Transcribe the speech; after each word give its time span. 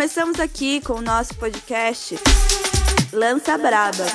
Começamos 0.00 0.40
aqui 0.40 0.80
com 0.80 0.94
o 0.94 1.02
nosso 1.02 1.34
podcast 1.34 2.18
Lança 3.12 3.58
Braba. 3.58 4.06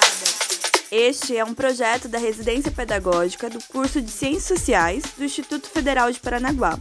Este 0.92 1.38
é 1.38 1.46
um 1.46 1.54
projeto 1.54 2.08
da 2.08 2.18
residência 2.18 2.72
pedagógica 2.72 3.52
do 3.52 3.62
curso 3.66 4.02
de 4.02 4.10
Ciências 4.10 4.46
Sociais 4.46 5.04
do 5.16 5.24
Instituto 5.24 5.70
Federal 5.70 6.12
de 6.12 6.20
Paranaguá, 6.20 6.80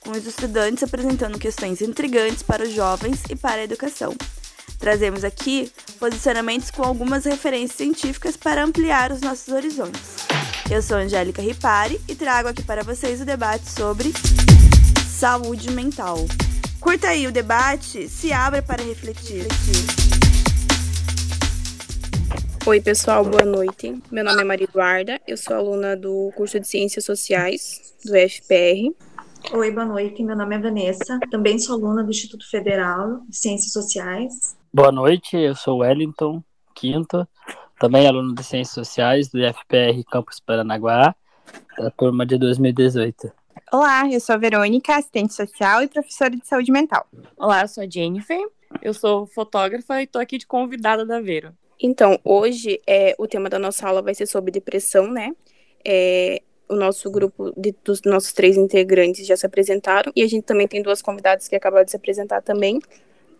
com 0.00 0.12
os 0.12 0.26
estudantes 0.26 0.82
apresentando 0.82 1.38
questões 1.38 1.82
intrigantes 1.82 2.42
para 2.42 2.62
os 2.62 2.72
jovens 2.72 3.20
e 3.28 3.36
para 3.36 3.56
a 3.56 3.64
educação. 3.64 4.14
Trazemos 4.78 5.22
aqui 5.22 5.70
posicionamentos 6.00 6.70
com 6.70 6.82
algumas 6.82 7.26
referências 7.26 7.76
científicas 7.76 8.38
para 8.38 8.64
ampliar 8.64 9.12
os 9.12 9.20
nossos 9.20 9.48
horizontes. 9.48 10.00
Eu 10.70 10.80
sou 10.80 10.96
Angélica 10.96 11.42
Ripari 11.42 12.00
e 12.08 12.14
trago 12.14 12.48
aqui 12.48 12.62
para 12.62 12.82
vocês 12.82 13.20
o 13.20 13.26
debate 13.26 13.68
sobre 13.68 14.14
saúde 15.06 15.70
mental. 15.72 16.24
Curta 16.86 17.08
aí 17.08 17.26
o 17.26 17.32
debate, 17.32 18.08
se 18.08 18.32
abra 18.32 18.62
para 18.62 18.80
refletir. 18.80 19.42
Oi, 22.64 22.80
pessoal, 22.80 23.24
boa 23.24 23.44
noite. 23.44 24.00
Meu 24.08 24.24
nome 24.24 24.40
é 24.40 24.44
Maria 24.44 24.68
Eduarda, 24.70 25.20
eu 25.26 25.36
sou 25.36 25.56
aluna 25.56 25.96
do 25.96 26.30
curso 26.36 26.60
de 26.60 26.68
Ciências 26.68 27.04
Sociais 27.04 27.92
do 28.04 28.12
FPR. 28.12 28.94
Oi, 29.52 29.70
boa 29.72 29.84
noite. 29.84 30.22
Meu 30.22 30.36
nome 30.36 30.54
é 30.54 30.60
Vanessa, 30.60 31.18
também 31.28 31.58
sou 31.58 31.74
aluna 31.74 32.04
do 32.04 32.10
Instituto 32.10 32.48
Federal 32.48 33.20
de 33.28 33.36
Ciências 33.36 33.72
Sociais. 33.72 34.56
Boa 34.72 34.92
noite, 34.92 35.36
eu 35.36 35.56
sou 35.56 35.78
Wellington 35.78 36.40
Quinto, 36.72 37.26
também 37.80 38.06
aluno 38.06 38.32
de 38.32 38.44
Ciências 38.44 38.74
Sociais 38.86 39.28
do 39.28 39.40
IFPR 39.40 40.04
Campus 40.08 40.38
Paranaguá, 40.38 41.16
da 41.76 41.90
turma 41.90 42.24
de 42.24 42.38
2018. 42.38 43.32
Olá, 43.72 44.08
eu 44.12 44.20
sou 44.20 44.34
a 44.34 44.38
Verônica, 44.38 44.94
assistente 44.94 45.34
social 45.34 45.82
e 45.82 45.88
professora 45.88 46.30
de 46.30 46.46
saúde 46.46 46.70
mental. 46.70 47.06
Olá, 47.36 47.62
eu 47.62 47.68
sou 47.68 47.82
a 47.82 47.88
Jennifer, 47.88 48.38
eu 48.82 48.92
sou 48.92 49.26
fotógrafa 49.26 50.00
e 50.00 50.04
estou 50.04 50.20
aqui 50.20 50.38
de 50.38 50.46
convidada 50.46 51.04
da 51.06 51.20
Vero. 51.20 51.52
Então, 51.80 52.18
hoje 52.22 52.80
é, 52.86 53.14
o 53.18 53.26
tema 53.26 53.48
da 53.48 53.58
nossa 53.58 53.88
aula 53.88 54.02
vai 54.02 54.14
ser 54.14 54.26
sobre 54.26 54.50
depressão, 54.50 55.10
né? 55.10 55.32
É, 55.84 56.42
o 56.68 56.76
nosso 56.76 57.10
grupo 57.10 57.52
de, 57.56 57.74
dos 57.82 58.02
nossos 58.02 58.32
três 58.32 58.56
integrantes 58.56 59.26
já 59.26 59.36
se 59.36 59.46
apresentaram 59.46 60.12
e 60.14 60.22
a 60.22 60.28
gente 60.28 60.44
também 60.44 60.68
tem 60.68 60.82
duas 60.82 61.00
convidadas 61.00 61.48
que 61.48 61.56
acabaram 61.56 61.84
de 61.84 61.90
se 61.90 61.96
apresentar 61.96 62.42
também. 62.42 62.78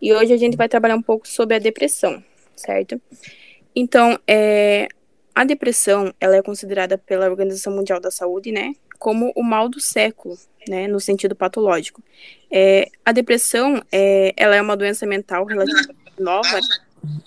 E 0.01 0.12
hoje 0.12 0.33
a 0.33 0.37
gente 0.37 0.57
vai 0.57 0.69
trabalhar 0.69 0.97
um 0.97 1.03
pouco 1.03 1.29
sobre 1.29 1.57
a 1.57 1.59
depressão, 1.59 2.23
certo? 2.57 3.01
Então, 3.75 4.19
é, 4.27 4.89
a 5.37 5.45
depressão, 5.45 6.15
ela 6.19 6.34
é 6.34 6.41
considerada 6.41 6.97
pela 6.97 7.29
Organização 7.29 7.70
Mundial 7.70 8.01
da 8.01 8.11
Saúde, 8.11 8.51
né, 8.51 8.73
como 8.98 9.34
o 9.37 9.43
mal 9.43 9.69
do 9.69 9.78
século, 9.78 10.34
né, 10.67 10.89
no 10.89 10.98
sentido 10.98 11.37
patológico. 11.37 12.03
É, 12.51 12.89
a 13.05 13.12
depressão, 13.12 13.83
é, 13.93 14.33
ela 14.34 14.56
é 14.56 14.62
uma 14.62 14.75
doença 14.75 15.05
mental 15.05 15.45
relativamente 15.45 15.95
nova, 16.19 16.59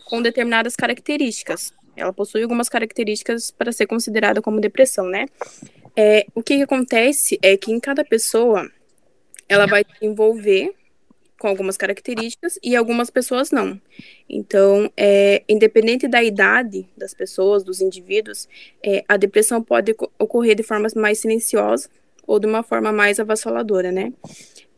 com 0.06 0.24
determinadas 0.24 0.76
características. 0.76 1.72
Ela 1.96 2.12
possui 2.12 2.42
algumas 2.42 2.68
características 2.68 3.52
para 3.52 3.72
ser 3.72 3.86
considerada 3.86 4.42
como 4.42 4.60
depressão, 4.60 5.06
né? 5.06 5.28
É, 5.96 6.26
o 6.34 6.42
que, 6.42 6.58
que 6.58 6.64
acontece 6.64 7.38
é 7.44 7.56
que 7.56 7.72
em 7.72 7.80
cada 7.80 8.04
pessoa 8.04 8.68
ela 9.48 9.68
vai 9.68 9.84
se 9.84 10.04
envolver 10.04 10.74
com 11.40 11.48
algumas 11.48 11.78
características 11.78 12.60
e 12.62 12.76
algumas 12.76 13.10
pessoas 13.10 13.50
não. 13.50 13.80
Então, 14.30 14.92
é, 14.96 15.42
independente 15.48 16.08
da 16.08 16.22
idade 16.22 16.88
das 16.96 17.14
pessoas, 17.14 17.64
dos 17.64 17.82
indivíduos, 17.82 18.48
é, 18.84 19.04
a 19.08 19.18
depressão 19.18 19.64
pode 19.64 19.96
ocorrer 20.20 20.56
de 20.56 20.64
forma 20.64 20.88
mais 20.96 21.20
silenciosa 21.20 21.90
ou 22.28 22.40
de 22.40 22.46
uma 22.46 22.62
forma 22.62 22.92
mais 22.92 23.20
avassaladora, 23.20 23.92
né? 23.92 24.14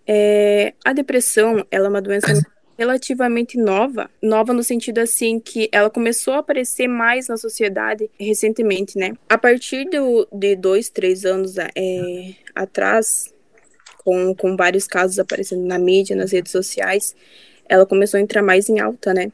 É, 0.07 0.73
a 0.85 0.93
depressão, 0.93 1.65
ela 1.69 1.87
é 1.87 1.89
uma 1.89 2.01
doença 2.01 2.27
relativamente 2.77 3.57
nova, 3.57 4.09
nova 4.21 4.53
no 4.53 4.63
sentido 4.63 4.99
assim 4.99 5.39
que 5.39 5.69
ela 5.71 5.89
começou 5.89 6.33
a 6.33 6.39
aparecer 6.39 6.87
mais 6.87 7.27
na 7.27 7.37
sociedade 7.37 8.09
recentemente, 8.19 8.97
né? 8.97 9.13
A 9.29 9.37
partir 9.37 9.85
do, 9.89 10.27
de 10.31 10.55
dois, 10.55 10.89
três 10.89 11.25
anos 11.25 11.57
é, 11.57 12.33
atrás, 12.55 13.30
com, 14.03 14.35
com 14.35 14.55
vários 14.55 14.87
casos 14.87 15.19
aparecendo 15.19 15.65
na 15.65 15.77
mídia, 15.77 16.15
nas 16.15 16.31
redes 16.31 16.51
sociais, 16.51 17.15
ela 17.67 17.85
começou 17.85 18.17
a 18.17 18.21
entrar 18.21 18.41
mais 18.41 18.69
em 18.69 18.79
alta, 18.79 19.13
né? 19.13 19.31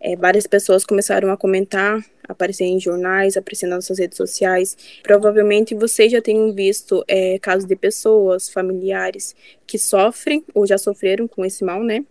É, 0.00 0.14
várias 0.14 0.46
pessoas 0.46 0.84
começaram 0.84 1.30
a 1.32 1.36
comentar, 1.36 2.00
aparecer 2.28 2.64
em 2.64 2.78
jornais, 2.78 3.36
aparecendo 3.36 3.70
nas 3.70 3.84
suas 3.84 3.98
redes 3.98 4.16
sociais. 4.16 4.76
Provavelmente 5.02 5.74
vocês 5.74 6.12
já 6.12 6.22
tenham 6.22 6.52
visto 6.52 7.04
é, 7.08 7.38
casos 7.40 7.66
de 7.66 7.74
pessoas, 7.74 8.48
familiares, 8.48 9.34
que 9.66 9.76
sofrem 9.76 10.44
ou 10.54 10.66
já 10.66 10.78
sofreram 10.78 11.26
com 11.26 11.44
esse 11.44 11.64
mal, 11.64 11.82
né? 11.82 12.04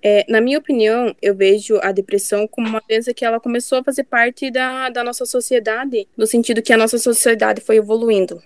É, 0.00 0.24
na 0.28 0.40
minha 0.40 0.58
opinião, 0.58 1.16
eu 1.20 1.34
vejo 1.34 1.80
a 1.82 1.90
depressão 1.90 2.46
como 2.46 2.68
uma 2.68 2.80
doença 2.86 3.12
que 3.12 3.24
ela 3.24 3.40
começou 3.40 3.78
a 3.78 3.84
fazer 3.84 4.04
parte 4.04 4.50
da, 4.50 4.90
da 4.90 5.02
nossa 5.02 5.24
sociedade, 5.24 6.06
no 6.16 6.26
sentido 6.26 6.62
que 6.62 6.72
a 6.72 6.76
nossa 6.76 6.98
sociedade 6.98 7.60
foi 7.62 7.76
evoluindo 7.76 8.40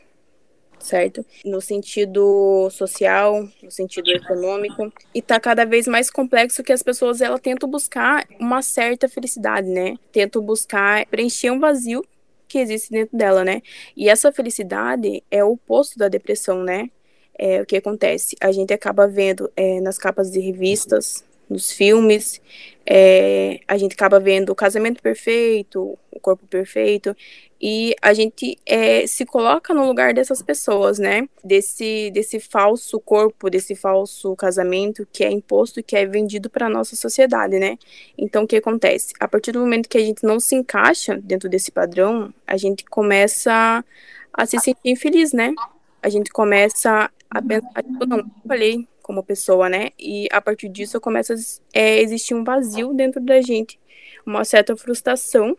certo? 0.89 1.25
No 1.45 1.61
sentido 1.61 2.69
social, 2.71 3.47
no 3.63 3.71
sentido 3.71 4.11
econômico, 4.11 4.93
e 5.15 5.21
tá 5.21 5.39
cada 5.39 5.65
vez 5.65 5.87
mais 5.87 6.11
complexo 6.11 6.63
que 6.63 6.73
as 6.73 6.83
pessoas 6.83 7.21
ela 7.21 7.39
tentam 7.39 7.69
buscar 7.69 8.27
uma 8.41 8.63
certa 8.63 9.09
felicidade, 9.09 9.69
né? 9.69 9.97
Tentam 10.11 10.43
buscar 10.43 11.07
preencher 11.07 11.51
um 11.51 11.61
vazio 11.61 12.05
que 12.49 12.59
existe 12.59 12.91
dentro 12.91 13.17
dela, 13.17 13.45
né? 13.45 13.61
E 13.97 14.09
essa 14.09 14.33
felicidade 14.33 15.23
é 15.31 15.45
o 15.45 15.53
oposto 15.53 15.99
da 15.99 16.09
depressão, 16.09 16.65
né? 16.65 16.91
É 17.39 17.61
o 17.61 17.67
que 17.67 17.77
acontece. 17.77 18.35
A 18.41 18.51
gente 18.51 18.73
acaba 18.73 19.07
vendo 19.07 19.51
é, 19.55 19.81
nas 19.81 19.99
capas 19.99 20.31
de 20.31 20.41
revistas, 20.41 21.25
nos 21.49 21.73
filmes, 21.73 22.41
é, 22.85 23.61
a 23.67 23.77
gente 23.79 23.93
acaba 23.93 24.21
vendo 24.21 24.51
o 24.51 24.55
casamento 24.55 25.03
perfeito, 25.03 25.99
o 26.11 26.21
corpo 26.21 26.47
perfeito, 26.47 27.17
e 27.61 27.95
a 28.01 28.15
gente 28.15 28.57
é, 28.65 29.07
se 29.07 29.27
coloca 29.27 29.75
no 29.75 29.85
lugar 29.85 30.15
dessas 30.15 30.41
pessoas, 30.41 30.99
né? 30.99 31.29
Desse, 31.43 32.11
desse 32.13 32.39
falso 32.39 33.01
corpo, 33.01 33.51
desse 33.51 33.75
falso 33.75 34.37
casamento 34.37 35.07
que 35.13 35.25
é 35.25 35.31
imposto 35.31 35.83
que 35.83 35.97
é 35.97 36.07
vendido 36.07 36.49
para 36.49 36.69
nossa 36.69 36.95
sociedade, 36.95 37.59
né? 37.59 37.77
Então, 38.17 38.45
o 38.45 38.47
que 38.47 38.57
acontece? 38.57 39.13
A 39.19 39.27
partir 39.27 39.51
do 39.51 39.59
momento 39.59 39.89
que 39.89 39.99
a 39.99 40.03
gente 40.03 40.25
não 40.25 40.39
se 40.39 40.55
encaixa 40.55 41.17
dentro 41.17 41.49
desse 41.49 41.73
padrão, 41.73 42.33
a 42.47 42.57
gente 42.57 42.85
começa 42.85 43.85
a 44.33 44.47
se 44.47 44.59
sentir 44.61 44.91
infeliz, 44.91 45.33
né? 45.33 45.53
A 46.01 46.09
gente 46.09 46.31
começa 46.31 47.11
a 47.29 47.43
pensar, 47.43 47.83
tipo, 47.83 48.07
não, 48.07 48.19
eu 48.19 48.27
falei 48.47 48.87
como 49.03 49.23
pessoa, 49.25 49.69
né? 49.69 49.91
E 49.99 50.29
a 50.31 50.41
partir 50.41 50.69
disso 50.69 51.01
começa 51.01 51.35
a 51.35 51.37
é, 51.73 52.01
existir 52.01 52.35
um 52.35 52.45
vazio 52.45 52.95
dentro 52.95 53.21
da 53.21 53.41
gente, 53.41 53.81
uma 54.25 54.45
certa 54.45 54.77
frustração 54.77 55.57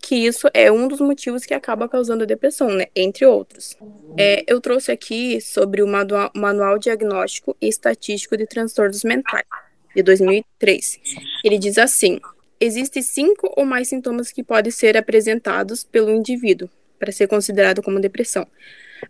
que 0.00 0.14
isso 0.14 0.48
é 0.52 0.70
um 0.70 0.86
dos 0.86 1.00
motivos 1.00 1.44
que 1.44 1.54
acaba 1.54 1.88
causando 1.88 2.26
depressão, 2.26 2.68
né? 2.68 2.86
Entre 2.94 3.24
outros. 3.24 3.76
É, 4.18 4.44
eu 4.46 4.60
trouxe 4.60 4.92
aqui 4.92 5.40
sobre 5.40 5.82
o 5.82 5.86
manual, 5.86 6.30
manual 6.34 6.78
Diagnóstico 6.78 7.56
e 7.60 7.68
Estatístico 7.68 8.36
de 8.36 8.46
Transtornos 8.46 9.02
Mentais, 9.04 9.46
de 9.94 10.02
2003. 10.02 11.00
Ele 11.44 11.58
diz 11.58 11.78
assim: 11.78 12.20
existem 12.60 13.02
cinco 13.02 13.52
ou 13.56 13.64
mais 13.64 13.88
sintomas 13.88 14.30
que 14.30 14.42
podem 14.42 14.70
ser 14.70 14.96
apresentados 14.96 15.84
pelo 15.84 16.10
indivíduo 16.10 16.68
para 16.98 17.12
ser 17.12 17.26
considerado 17.26 17.82
como 17.82 18.00
depressão. 18.00 18.46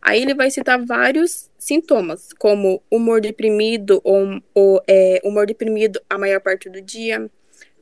Aí 0.02 0.22
ele 0.22 0.34
vai 0.34 0.50
citar 0.50 0.84
vários 0.84 1.50
sintomas, 1.58 2.32
como 2.32 2.82
humor 2.90 3.20
deprimido 3.20 4.00
ou, 4.02 4.40
ou 4.54 4.82
é, 4.86 5.20
humor 5.24 5.46
deprimido 5.46 6.00
a 6.08 6.18
maior 6.18 6.40
parte 6.40 6.68
do 6.68 6.80
dia, 6.80 7.30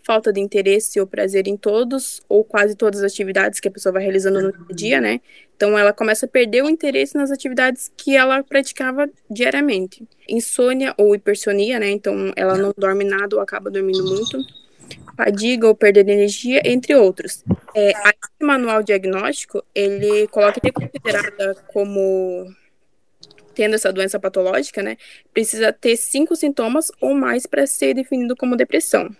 falta 0.03 0.33
de 0.33 0.41
interesse 0.41 1.01
ou 1.01 1.07
prazer 1.07 1.47
em 1.47 1.57
todos 1.57 2.21
ou 2.29 2.45
quase 2.45 2.75
todas 2.75 3.03
as 3.03 3.13
atividades 3.13 3.61
que 3.61 3.69
a 3.69 3.71
pessoa 3.71 3.93
vai 3.93 4.03
realizando 4.03 4.41
no 4.41 4.75
dia, 4.75 5.01
né? 5.01 5.21
Então 5.57 5.79
ela 5.79 5.93
começa 5.93 6.27
a 6.27 6.28
perder 6.28 6.63
o 6.65 6.69
interesse 6.69 7.15
nas 7.15 7.31
atividades 7.31 7.93
que 7.97 8.16
ela 8.16 8.43
praticava 8.43 9.09
diariamente. 9.31 10.07
Insônia 10.28 10.95
ou 10.99 11.15
hipersonia, 11.15 11.78
né? 11.78 11.91
Então 11.91 12.33
ela 12.37 12.57
não 12.57 12.75
dorme 12.77 13.04
nada 13.04 13.37
ou 13.37 13.43
acaba 13.43 13.71
dormindo 13.71 14.04
muito. 14.04 14.39
Fadiga 15.16 15.69
ou 15.69 15.75
perda 15.75 16.03
de 16.03 16.10
energia, 16.10 16.60
entre 16.65 16.95
outros. 16.95 17.45
É, 17.75 17.91
esse 17.91 18.43
manual 18.43 18.83
diagnóstico, 18.83 19.65
ele 19.75 20.27
coloca 20.28 20.60
que 20.60 20.72
considerada 20.72 21.55
como 21.69 22.53
tendo 23.55 23.75
essa 23.75 23.93
doença 23.93 24.19
patológica, 24.19 24.83
né, 24.83 24.97
precisa 25.33 25.72
ter 25.72 25.97
cinco 25.97 26.34
sintomas 26.34 26.91
ou 27.01 27.15
mais 27.15 27.47
para 27.47 27.66
ser 27.66 27.95
definido 27.95 28.34
como 28.34 28.57
depressão. 28.57 29.15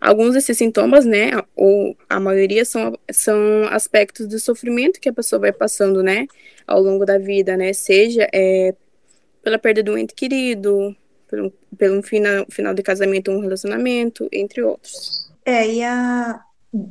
Alguns 0.00 0.34
desses 0.34 0.56
sintomas, 0.56 1.04
né, 1.04 1.30
ou 1.54 1.96
a 2.08 2.18
maioria 2.18 2.64
são, 2.64 2.98
são 3.10 3.64
aspectos 3.70 4.26
do 4.26 4.38
sofrimento 4.38 5.00
que 5.00 5.08
a 5.08 5.12
pessoa 5.12 5.40
vai 5.40 5.52
passando, 5.52 6.02
né, 6.02 6.26
ao 6.66 6.80
longo 6.80 7.04
da 7.04 7.18
vida, 7.18 7.56
né, 7.56 7.72
seja 7.72 8.28
é, 8.32 8.74
pela 9.42 9.58
perda 9.58 9.82
do 9.82 9.96
ente 9.96 10.14
querido, 10.14 10.96
pelo, 11.28 11.52
pelo 11.76 12.02
final, 12.02 12.46
final 12.50 12.74
de 12.74 12.82
casamento 12.82 13.30
um 13.30 13.40
relacionamento, 13.40 14.28
entre 14.32 14.62
outros. 14.62 15.30
É, 15.44 15.68
e 15.68 15.82
a, 15.82 16.40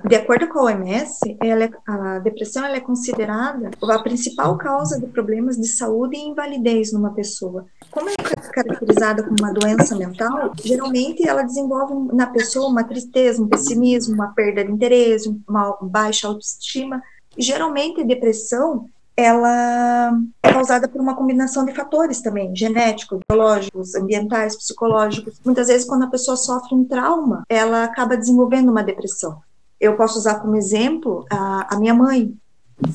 de 0.07 0.15
acordo 0.15 0.47
com 0.47 0.59
a 0.59 0.63
OMS, 0.63 1.19
é, 1.41 1.69
a 1.87 2.19
depressão 2.19 2.65
é 2.65 2.79
considerada 2.79 3.69
a 3.81 3.99
principal 3.99 4.57
causa 4.57 4.99
de 4.99 5.05
problemas 5.07 5.57
de 5.57 5.67
saúde 5.67 6.17
e 6.17 6.27
invalidez 6.27 6.91
numa 6.91 7.13
pessoa. 7.13 7.65
Como 7.91 8.09
é 8.09 8.15
caracterizada 8.51 9.23
como 9.23 9.35
uma 9.39 9.53
doença 9.53 9.95
mental, 9.95 10.53
geralmente 10.63 11.27
ela 11.27 11.43
desenvolve 11.43 12.15
na 12.15 12.27
pessoa 12.27 12.69
uma 12.69 12.83
tristeza, 12.83 13.41
um 13.41 13.47
pessimismo, 13.47 14.15
uma 14.15 14.33
perda 14.33 14.65
de 14.65 14.71
interesse, 14.71 15.29
uma 15.47 15.77
baixa 15.81 16.27
autoestima. 16.27 17.01
Geralmente 17.37 18.01
a 18.01 18.05
depressão 18.05 18.85
ela 19.17 20.11
é 20.43 20.51
causada 20.51 20.89
por 20.89 20.99
uma 20.99 21.15
combinação 21.15 21.65
de 21.65 21.73
fatores 21.73 22.21
também, 22.21 22.53
genéticos, 22.55 23.19
biológicos, 23.29 23.95
ambientais, 23.95 24.57
psicológicos. 24.57 25.39
Muitas 25.45 25.67
vezes, 25.67 25.87
quando 25.87 26.03
a 26.03 26.09
pessoa 26.09 26.35
sofre 26.35 26.75
um 26.75 26.83
trauma, 26.83 27.43
ela 27.47 27.85
acaba 27.85 28.17
desenvolvendo 28.17 28.69
uma 28.69 28.83
depressão. 28.83 29.41
Eu 29.79 29.95
posso 29.95 30.17
usar 30.17 30.39
como 30.39 30.55
exemplo 30.55 31.25
a, 31.29 31.75
a 31.75 31.79
minha 31.79 31.93
mãe. 31.93 32.33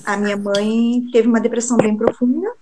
A 0.05 0.17
minha 0.17 0.37
mãe 0.37 1.09
teve 1.13 1.29
uma 1.29 1.41
depressão 1.41 1.77
bem 1.77 1.97
profunda 1.97 2.53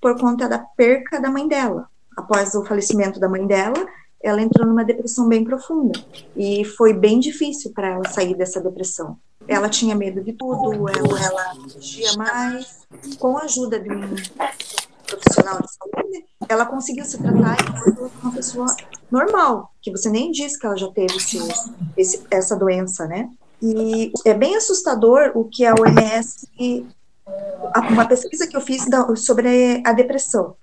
por 0.00 0.18
conta 0.18 0.48
da 0.48 0.58
perca 0.58 1.20
da 1.20 1.30
mãe 1.30 1.46
dela. 1.46 1.88
Após 2.16 2.54
o 2.54 2.64
falecimento 2.64 3.20
da 3.20 3.28
mãe 3.28 3.46
dela, 3.46 3.86
ela 4.22 4.40
entrou 4.40 4.66
numa 4.66 4.84
depressão 4.84 5.28
bem 5.28 5.44
profunda 5.44 5.98
e 6.36 6.64
foi 6.64 6.92
bem 6.92 7.18
difícil 7.18 7.72
para 7.72 7.88
ela 7.88 8.08
sair 8.08 8.34
dessa 8.36 8.60
depressão. 8.60 9.18
Ela 9.48 9.68
tinha 9.68 9.94
medo 9.94 10.22
de 10.22 10.32
tudo, 10.32 10.88
ela, 10.88 11.20
ela 11.20 11.54
fugia 11.68 12.12
mais. 12.16 12.86
Com 13.18 13.36
a 13.36 13.42
ajuda 13.42 13.80
de 13.80 13.90
um 13.90 14.00
profissional 15.06 15.60
de 15.60 15.68
saúde, 15.72 16.24
ela 16.48 16.66
conseguiu 16.66 17.04
se 17.04 17.18
tratar 17.18 17.56
e 17.60 17.94
foi 17.94 18.10
uma 18.22 18.32
pessoa 18.32 18.66
normal, 19.10 19.72
que 19.82 19.90
você 19.90 20.08
nem 20.08 20.30
diz 20.30 20.56
que 20.56 20.64
ela 20.64 20.76
já 20.76 20.88
teve 20.90 21.16
esse, 21.16 21.38
esse, 21.96 22.26
essa 22.30 22.56
doença, 22.56 23.06
né? 23.06 23.28
E 23.62 24.12
é 24.24 24.34
bem 24.34 24.56
assustador 24.56 25.30
o 25.34 25.44
que 25.44 25.64
a 25.64 25.72
OMS, 25.72 26.48
uma 27.90 28.06
pesquisa 28.06 28.46
que 28.46 28.56
eu 28.56 28.60
fiz 28.60 28.84
sobre 29.16 29.80
a 29.86 29.92
depressão. 29.92 30.56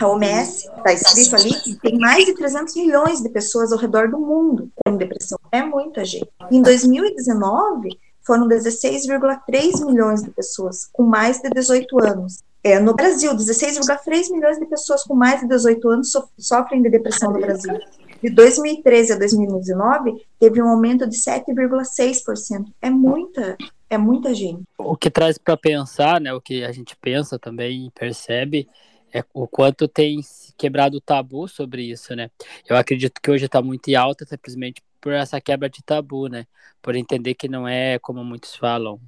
A 0.00 0.08
OMS, 0.08 0.68
está 0.68 0.92
escrito 0.92 1.34
ali, 1.34 1.54
que 1.60 1.74
tem 1.80 1.98
mais 1.98 2.24
de 2.26 2.34
300 2.34 2.76
milhões 2.76 3.22
de 3.22 3.28
pessoas 3.30 3.72
ao 3.72 3.78
redor 3.78 4.10
do 4.10 4.18
mundo 4.18 4.70
com 4.84 4.96
depressão. 4.96 5.38
É 5.50 5.62
muita 5.62 6.04
gente. 6.04 6.28
Em 6.50 6.60
2019, 6.60 7.98
foram 8.22 8.46
16,3 8.48 9.86
milhões 9.86 10.22
de 10.22 10.30
pessoas 10.30 10.86
com 10.92 11.04
mais 11.04 11.40
de 11.40 11.48
18 11.48 12.04
anos. 12.04 12.42
É, 12.62 12.80
no 12.80 12.94
Brasil, 12.94 13.32
16,3 13.32 14.30
milhões 14.30 14.58
de 14.58 14.66
pessoas 14.66 15.04
com 15.04 15.14
mais 15.14 15.40
de 15.40 15.46
18 15.46 15.88
anos 15.88 16.10
so 16.10 16.28
sofrem 16.36 16.82
de 16.82 16.90
depressão 16.90 17.32
no 17.32 17.40
Brasil. 17.40 17.78
De 18.22 18.30
2013 18.30 19.12
a 19.12 19.18
2019, 19.18 20.26
teve 20.38 20.62
um 20.62 20.68
aumento 20.68 21.08
de 21.08 21.16
7,6%. 21.16 22.66
É 22.80 22.90
muita, 22.90 23.56
é 23.88 23.98
muita 23.98 24.34
gente. 24.34 24.62
O 24.78 24.96
que 24.96 25.10
traz 25.10 25.38
para 25.38 25.56
pensar, 25.56 26.20
né, 26.20 26.32
o 26.32 26.40
que 26.40 26.64
a 26.64 26.72
gente 26.72 26.96
pensa 26.96 27.38
também 27.38 27.86
e 27.86 27.90
percebe, 27.90 28.68
é 29.12 29.24
o 29.32 29.46
quanto 29.46 29.88
tem 29.88 30.20
quebrado 30.56 30.98
o 30.98 31.00
tabu 31.00 31.48
sobre 31.48 31.82
isso, 31.82 32.14
né? 32.14 32.30
Eu 32.68 32.76
acredito 32.76 33.20
que 33.22 33.30
hoje 33.30 33.46
está 33.46 33.62
muito 33.62 33.88
em 33.88 33.94
alta 33.94 34.26
simplesmente 34.26 34.82
por 35.00 35.12
essa 35.12 35.40
quebra 35.40 35.70
de 35.70 35.82
tabu, 35.82 36.26
né? 36.26 36.46
Por 36.82 36.96
entender 36.96 37.34
que 37.34 37.48
não 37.48 37.66
é 37.66 37.98
como 37.98 38.24
muitos 38.24 38.56
falam, 38.56 39.00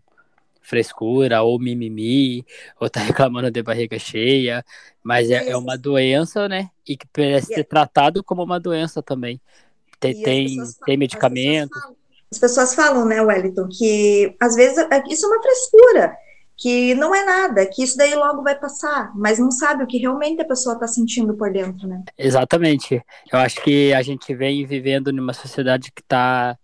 frescura 0.68 1.42
ou 1.42 1.58
mimimi, 1.58 2.44
ou 2.78 2.90
tá 2.90 3.00
reclamando 3.00 3.50
de 3.50 3.62
barriga 3.62 3.98
cheia, 3.98 4.64
mas 5.02 5.30
é, 5.30 5.50
é 5.50 5.56
uma 5.56 5.76
doença, 5.78 6.48
né? 6.48 6.68
E 6.86 6.96
que 6.96 7.06
parece 7.12 7.54
ser 7.54 7.64
tratado 7.64 8.22
como 8.22 8.42
uma 8.42 8.60
doença 8.60 9.02
também. 9.02 9.40
Tem, 9.98 10.22
tem, 10.22 10.56
falam, 10.56 10.70
tem 10.84 10.96
medicamento. 10.96 11.76
As 11.76 11.80
pessoas, 11.80 11.94
falam, 11.94 11.96
as 12.30 12.38
pessoas 12.38 12.74
falam, 12.74 13.04
né, 13.06 13.22
Wellington, 13.22 13.68
que 13.68 14.36
às 14.40 14.54
vezes 14.54 14.78
é, 14.78 15.02
isso 15.08 15.26
é 15.26 15.28
uma 15.28 15.42
frescura 15.42 16.16
que 16.56 16.94
não 16.96 17.14
é 17.14 17.24
nada, 17.24 17.64
que 17.66 17.84
isso 17.84 17.96
daí 17.96 18.14
logo 18.16 18.42
vai 18.42 18.58
passar, 18.58 19.12
mas 19.14 19.38
não 19.38 19.50
sabe 19.50 19.84
o 19.84 19.86
que 19.86 19.96
realmente 19.96 20.42
a 20.42 20.44
pessoa 20.44 20.74
está 20.74 20.88
sentindo 20.88 21.34
por 21.34 21.52
dentro, 21.52 21.86
né? 21.86 22.02
Exatamente. 22.18 23.00
Eu 23.32 23.38
acho 23.38 23.62
que 23.62 23.92
a 23.94 24.02
gente 24.02 24.34
vem 24.34 24.66
vivendo 24.66 25.12
numa 25.12 25.32
sociedade 25.32 25.92
que 25.92 26.02
está 26.02 26.58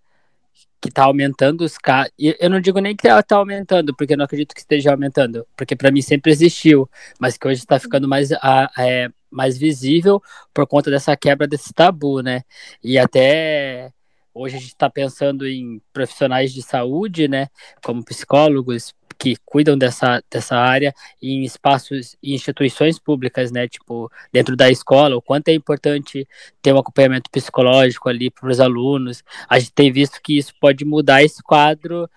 que 0.85 0.91
tá 0.91 1.05
aumentando 1.05 1.63
os 1.65 1.79
casos. 1.79 2.13
Eu 2.19 2.51
não 2.51 2.61
digo 2.61 2.79
nem 2.79 2.95
que 2.95 3.09
ela 3.09 3.21
está 3.21 3.37
aumentando, 3.37 3.97
porque 3.97 4.13
eu 4.13 4.19
não 4.19 4.27
acredito 4.27 4.55
que 4.55 4.61
esteja 4.61 4.91
aumentando, 4.91 5.47
porque 5.57 5.75
para 5.75 5.91
mim 5.91 6.03
sempre 6.03 6.31
existiu, 6.31 6.89
mas 7.19 7.39
que 7.39 7.49
hoje 7.49 7.61
está 7.61 7.79
ficando 7.79 8.07
mais, 8.07 8.31
a, 8.33 8.71
é, 8.79 9.09
mais 9.31 9.57
visível 9.57 10.23
por 10.53 10.67
conta 10.67 10.91
dessa 10.91 11.17
quebra 11.17 11.47
desse 11.47 11.73
tabu, 11.73 12.21
né? 12.21 12.43
E 12.83 12.99
até 12.99 13.93
hoje 14.35 14.57
a 14.57 14.59
gente 14.59 14.69
está 14.69 14.91
pensando 14.91 15.49
em 15.49 15.81
profissionais 15.91 16.53
de 16.53 16.61
saúde, 16.61 17.29
né? 17.29 17.49
Como 17.83 18.05
psicólogos, 18.05 18.93
que 19.19 19.37
cuidam 19.45 19.77
dessa, 19.77 20.23
dessa 20.31 20.57
área 20.57 20.95
em 21.23 21.43
espaços 21.43 22.17
e 22.23 22.35
instituições 22.35 22.99
públicas, 22.99 23.51
né? 23.51 23.69
Tipo, 23.69 24.11
dentro 24.33 24.57
da 24.57 24.71
escola, 24.71 25.17
o 25.17 25.23
quanto 25.23 25.49
é 25.49 25.55
importante 25.55 26.27
ter 26.61 26.73
um 26.73 26.79
acompanhamento 26.79 27.31
psicológico 27.31 28.09
ali 28.09 28.31
para 28.31 28.49
os 28.49 28.61
alunos. 28.61 29.23
A 29.49 29.59
gente 29.59 29.73
tem 29.73 29.93
visto 29.93 30.21
que 30.23 30.39
isso 30.39 30.53
pode 30.61 30.85
mudar 30.85 31.23
esse 31.23 31.43
quadro 31.43 32.09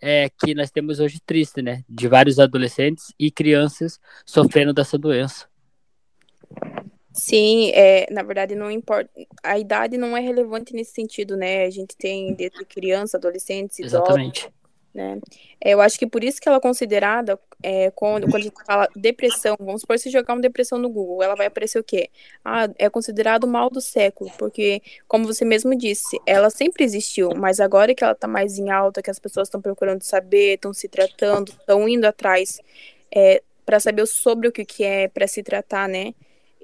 é, 0.00 0.28
que 0.28 0.54
nós 0.54 0.70
temos 0.70 1.00
hoje 1.00 1.20
triste, 1.24 1.62
né? 1.62 1.84
De 1.88 2.08
vários 2.08 2.38
adolescentes 2.38 3.12
e 3.18 3.30
crianças 3.30 3.98
sofrendo 4.26 4.72
dessa 4.72 4.98
doença. 4.98 5.46
Sim, 7.12 7.70
é, 7.74 8.06
na 8.10 8.22
verdade 8.22 8.54
não 8.54 8.70
importa, 8.70 9.10
a 9.42 9.58
idade 9.58 9.98
não 9.98 10.16
é 10.16 10.20
relevante 10.20 10.72
nesse 10.72 10.92
sentido, 10.92 11.36
né? 11.36 11.66
A 11.66 11.70
gente 11.70 11.94
tem 11.96 12.34
desde 12.34 12.64
criança, 12.64 13.18
adolescentes, 13.18 13.78
idosos, 13.78 13.94
Exatamente 13.94 14.61
né? 14.94 15.18
Eu 15.60 15.80
acho 15.80 15.98
que 15.98 16.06
por 16.06 16.22
isso 16.22 16.40
que 16.40 16.48
ela 16.48 16.58
é 16.58 16.60
considerada, 16.60 17.38
é, 17.62 17.90
quando, 17.92 18.24
quando 18.24 18.36
a 18.36 18.40
gente 18.40 18.64
fala 18.66 18.88
depressão, 18.94 19.56
vamos 19.58 19.82
supor, 19.82 19.98
se 19.98 20.10
jogar 20.10 20.34
uma 20.34 20.42
depressão 20.42 20.78
no 20.78 20.88
Google, 20.90 21.22
ela 21.22 21.34
vai 21.34 21.46
aparecer 21.46 21.78
o 21.78 21.84
quê? 21.84 22.10
Ah, 22.44 22.68
é 22.78 22.90
considerado 22.90 23.44
o 23.44 23.48
mal 23.48 23.70
do 23.70 23.80
século, 23.80 24.30
porque, 24.38 24.82
como 25.08 25.26
você 25.26 25.44
mesmo 25.44 25.74
disse, 25.76 26.20
ela 26.26 26.50
sempre 26.50 26.84
existiu, 26.84 27.30
mas 27.34 27.60
agora 27.60 27.94
que 27.94 28.04
ela 28.04 28.14
tá 28.14 28.26
mais 28.28 28.58
em 28.58 28.70
alta, 28.70 29.02
que 29.02 29.10
as 29.10 29.18
pessoas 29.18 29.48
estão 29.48 29.60
procurando 29.60 30.02
saber, 30.02 30.54
estão 30.54 30.72
se 30.72 30.88
tratando, 30.88 31.50
estão 31.50 31.88
indo 31.88 32.04
atrás 32.04 32.60
é, 33.14 33.42
para 33.64 33.80
saber 33.80 34.06
sobre 34.06 34.48
o 34.48 34.52
que, 34.52 34.64
que 34.64 34.84
é, 34.84 35.08
para 35.08 35.26
se 35.26 35.42
tratar, 35.42 35.88
né? 35.88 36.14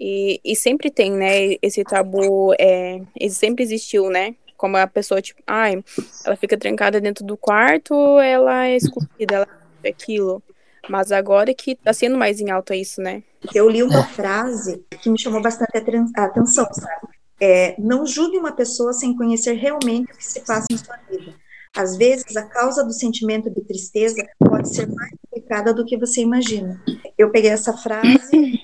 E, 0.00 0.40
e 0.44 0.54
sempre 0.54 0.90
tem, 0.90 1.10
né, 1.10 1.56
esse 1.60 1.82
tabu, 1.82 2.54
é, 2.58 3.00
sempre 3.30 3.64
existiu, 3.64 4.08
né? 4.10 4.34
Como 4.58 4.76
a 4.76 4.86
pessoa, 4.86 5.22
tipo, 5.22 5.40
ai, 5.46 5.82
ela 6.24 6.36
fica 6.36 6.58
trancada 6.58 7.00
dentro 7.00 7.24
do 7.24 7.36
quarto, 7.36 7.94
ela 8.18 8.66
é 8.66 8.76
excluída, 8.76 9.36
ela 9.36 9.48
é 9.84 9.88
aquilo. 9.88 10.42
Mas 10.88 11.12
agora 11.12 11.54
que 11.54 11.76
tá 11.76 11.92
sendo 11.92 12.18
mais 12.18 12.40
em 12.40 12.50
alta 12.50 12.74
isso, 12.74 13.00
né? 13.00 13.22
Eu 13.54 13.68
li 13.68 13.82
uma 13.82 14.02
frase 14.02 14.84
que 15.00 15.08
me 15.08 15.18
chamou 15.18 15.40
bastante 15.40 15.70
a 16.16 16.24
atenção, 16.24 16.66
sabe? 16.72 17.08
É, 17.40 17.76
não 17.78 18.04
julgue 18.04 18.36
uma 18.36 18.50
pessoa 18.50 18.92
sem 18.92 19.16
conhecer 19.16 19.52
realmente 19.52 20.10
o 20.12 20.16
que 20.16 20.24
se 20.24 20.40
passa 20.40 20.66
em 20.72 20.76
sua 20.76 20.96
vida. 21.08 21.34
Às 21.76 21.96
vezes, 21.96 22.36
a 22.36 22.42
causa 22.42 22.82
do 22.82 22.92
sentimento 22.92 23.48
de 23.48 23.60
tristeza 23.60 24.26
pode 24.40 24.74
ser 24.74 24.88
mais 24.88 25.12
complicada 25.22 25.72
do 25.72 25.84
que 25.84 25.96
você 25.96 26.22
imagina. 26.22 26.82
Eu 27.16 27.30
peguei 27.30 27.50
essa 27.50 27.76
frase 27.76 28.60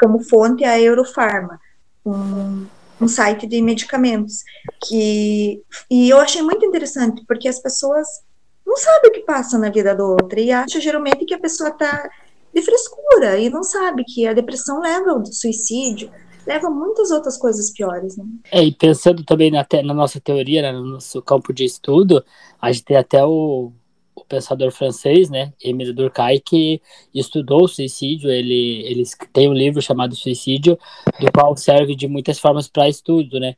como 0.00 0.20
fonte 0.20 0.64
a 0.64 0.80
Eurofarma, 0.80 1.60
um 2.06 2.64
um 3.00 3.08
site 3.08 3.46
de 3.46 3.60
medicamentos 3.60 4.42
que 4.86 5.62
e 5.90 6.08
eu 6.08 6.18
achei 6.18 6.42
muito 6.42 6.64
interessante 6.64 7.22
porque 7.26 7.48
as 7.48 7.58
pessoas 7.58 8.06
não 8.66 8.76
sabem 8.76 9.10
o 9.10 9.12
que 9.12 9.20
passa 9.20 9.58
na 9.58 9.70
vida 9.70 9.94
do 9.94 10.04
outro 10.04 10.38
e 10.38 10.50
acham 10.50 10.80
geralmente 10.80 11.24
que 11.24 11.34
a 11.34 11.38
pessoa 11.38 11.70
está 11.70 12.08
de 12.54 12.62
frescura 12.62 13.38
e 13.38 13.50
não 13.50 13.62
sabe 13.62 14.02
que 14.04 14.26
a 14.26 14.32
depressão 14.32 14.80
leva 14.80 15.10
ao 15.10 15.24
suicídio, 15.26 16.10
leva 16.46 16.70
muitas 16.70 17.10
outras 17.10 17.36
coisas 17.36 17.70
piores, 17.70 18.16
né? 18.16 18.24
É, 18.50 18.64
e 18.64 18.72
pensando 18.72 19.22
também 19.24 19.50
na, 19.50 19.66
na 19.84 19.94
nossa 19.94 20.18
teoria, 20.18 20.62
né, 20.62 20.72
no 20.72 20.84
nosso 20.84 21.20
campo 21.20 21.52
de 21.52 21.64
estudo, 21.64 22.24
a 22.60 22.72
gente 22.72 22.84
tem 22.84 22.96
até 22.96 23.22
o 23.24 23.72
pensador 24.24 24.70
francês, 24.72 25.28
né, 25.30 25.52
Émile 25.62 25.92
Durkheim, 25.92 26.40
que 26.44 26.80
estudou 27.14 27.64
o 27.64 27.68
suicídio. 27.68 28.30
Ele, 28.30 28.82
ele 28.86 29.02
tem 29.32 29.48
um 29.48 29.52
livro 29.52 29.80
chamado 29.82 30.14
Suicídio, 30.14 30.78
do 31.20 31.32
qual 31.32 31.56
serve 31.56 31.94
de 31.94 32.08
muitas 32.08 32.38
formas 32.38 32.68
para 32.68 32.88
estudo, 32.88 33.38
né? 33.38 33.56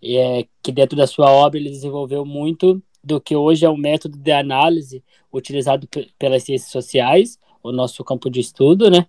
E 0.00 0.16
é 0.16 0.46
que 0.62 0.70
dentro 0.70 0.96
da 0.96 1.06
sua 1.06 1.30
obra 1.30 1.58
ele 1.58 1.70
desenvolveu 1.70 2.24
muito 2.24 2.82
do 3.02 3.20
que 3.20 3.34
hoje 3.34 3.64
é 3.64 3.70
um 3.70 3.76
método 3.76 4.16
de 4.16 4.32
análise 4.32 5.02
utilizado 5.32 5.88
pelas 6.18 6.44
ciências 6.44 6.70
sociais, 6.70 7.38
o 7.62 7.72
nosso 7.72 8.04
campo 8.04 8.30
de 8.30 8.40
estudo, 8.40 8.90
né? 8.90 9.06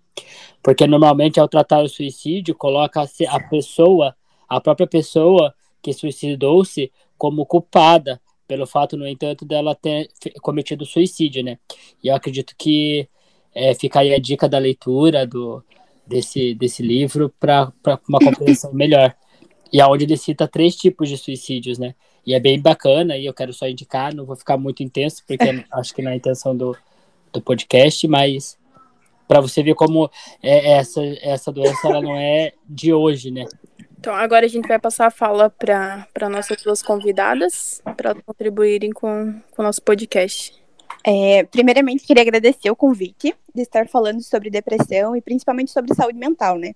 Porque 0.64 0.88
normalmente 0.88 1.40
ao 1.40 1.48
tratar 1.48 1.84
o 1.84 1.90
suicídio 1.90 2.56
coloca 2.56 3.02
a 3.02 3.40
pessoa, 3.50 4.16
a 4.48 4.60
própria 4.60 4.88
pessoa 4.88 5.54
que 5.82 5.94
suicidou-se 5.94 6.92
como 7.18 7.46
culpada 7.46 8.20
pelo 8.50 8.66
fato, 8.66 8.98
no 8.98 9.08
entanto, 9.08 9.46
dela 9.46 9.76
ter 9.76 10.10
cometido 10.42 10.84
suicídio, 10.84 11.44
né? 11.44 11.60
E 12.04 12.08
eu 12.08 12.16
acredito 12.16 12.56
que 12.58 13.08
é, 13.54 13.76
fica 13.76 14.00
aí 14.00 14.12
a 14.12 14.18
dica 14.20 14.50
da 14.50 14.58
leitura 14.58 15.28
do, 15.28 15.64
desse, 16.08 16.56
desse 16.56 16.82
livro 16.82 17.32
para 17.40 17.72
uma 18.10 18.18
compreensão 18.18 18.74
melhor. 18.74 19.16
E 19.72 19.80
aonde 19.80 20.06
ele 20.06 20.18
cita 20.18 20.48
três 20.48 20.76
tipos 20.76 21.08
de 21.08 21.16
suicídios, 21.16 21.78
né? 21.78 21.94
E 22.26 22.34
é 22.34 22.40
bem 22.40 22.60
bacana, 22.60 23.16
e 23.16 23.28
eu 23.28 23.36
quero 23.36 23.54
só 23.54 23.68
indicar, 23.68 24.16
não 24.16 24.26
vou 24.26 24.36
ficar 24.36 24.58
muito 24.58 24.82
intenso, 24.82 25.24
porque 25.28 25.46
acho 25.72 25.94
que 25.94 26.02
não 26.02 26.10
é 26.10 26.16
a 26.16 26.18
intenção 26.18 26.58
do, 26.58 26.76
do 27.32 27.40
podcast, 27.40 28.08
mas 28.08 28.58
para 29.28 29.42
você 29.42 29.62
ver 29.62 29.76
como 29.76 30.10
é, 30.42 30.72
essa, 30.72 31.04
essa 31.22 31.52
doença 31.52 31.88
ela 31.88 32.02
não 32.02 32.16
é 32.16 32.54
de 32.68 32.92
hoje, 32.92 33.30
né? 33.30 33.46
Então, 34.00 34.16
agora 34.16 34.46
a 34.46 34.50
gente 34.50 34.66
vai 34.66 34.80
passar 34.80 35.08
a 35.08 35.12
fala 35.12 35.50
para 35.50 36.30
nossas 36.30 36.64
duas 36.64 36.82
convidadas, 36.82 37.82
para 37.98 38.16
contribuírem 38.16 38.92
com, 38.92 39.36
o 39.58 39.62
nosso 39.62 39.82
podcast. 39.82 40.58
É, 41.06 41.44
primeiramente, 41.44 42.06
queria 42.06 42.24
agradecer 42.24 42.72
o 42.72 42.76
convite 42.78 43.36
de 43.54 43.62
estar 43.62 43.90
falando 43.90 44.22
sobre 44.22 44.50
depressão 44.50 45.18
e 45.18 45.22
principalmente 45.22 45.72
sobre 45.72 45.94
saúde 45.94 46.18
mental, 46.18 46.58
né? 46.58 46.74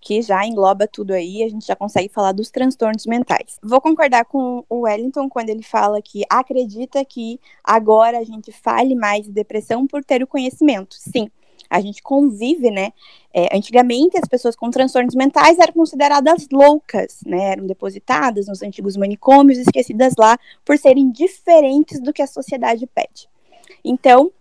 Que 0.00 0.20
já 0.20 0.44
engloba 0.44 0.88
tudo 0.88 1.12
aí, 1.12 1.44
a 1.44 1.48
gente 1.48 1.64
já 1.64 1.76
consegue 1.76 2.08
falar 2.08 2.32
dos 2.32 2.50
transtornos 2.50 3.06
mentais. 3.06 3.60
Vou 3.62 3.80
concordar 3.80 4.24
com 4.24 4.64
o 4.68 4.80
Wellington 4.80 5.28
quando 5.28 5.50
ele 5.50 5.62
fala 5.62 6.02
que 6.02 6.24
acredita 6.28 7.04
que 7.04 7.38
agora 7.62 8.18
a 8.18 8.24
gente 8.24 8.50
fale 8.50 8.96
mais 8.96 9.24
de 9.24 9.30
depressão 9.30 9.86
por 9.86 10.04
ter 10.04 10.20
o 10.20 10.26
conhecimento. 10.26 10.96
Sim, 10.96 11.30
a 11.68 11.80
gente 11.80 12.02
convive, 12.02 12.70
né? 12.70 12.92
É, 13.32 13.54
antigamente, 13.56 14.16
as 14.16 14.28
pessoas 14.28 14.56
com 14.56 14.70
transtornos 14.70 15.14
mentais 15.14 15.58
eram 15.58 15.72
consideradas 15.72 16.46
loucas, 16.50 17.20
né? 17.26 17.52
Eram 17.52 17.66
depositadas 17.66 18.46
nos 18.46 18.62
antigos 18.62 18.96
manicômios, 18.96 19.58
esquecidas 19.58 20.14
lá 20.18 20.38
por 20.64 20.78
serem 20.78 21.10
diferentes 21.10 22.00
do 22.00 22.12
que 22.12 22.22
a 22.22 22.26
sociedade 22.26 22.86
pede. 22.86 23.28
Então, 23.84 24.32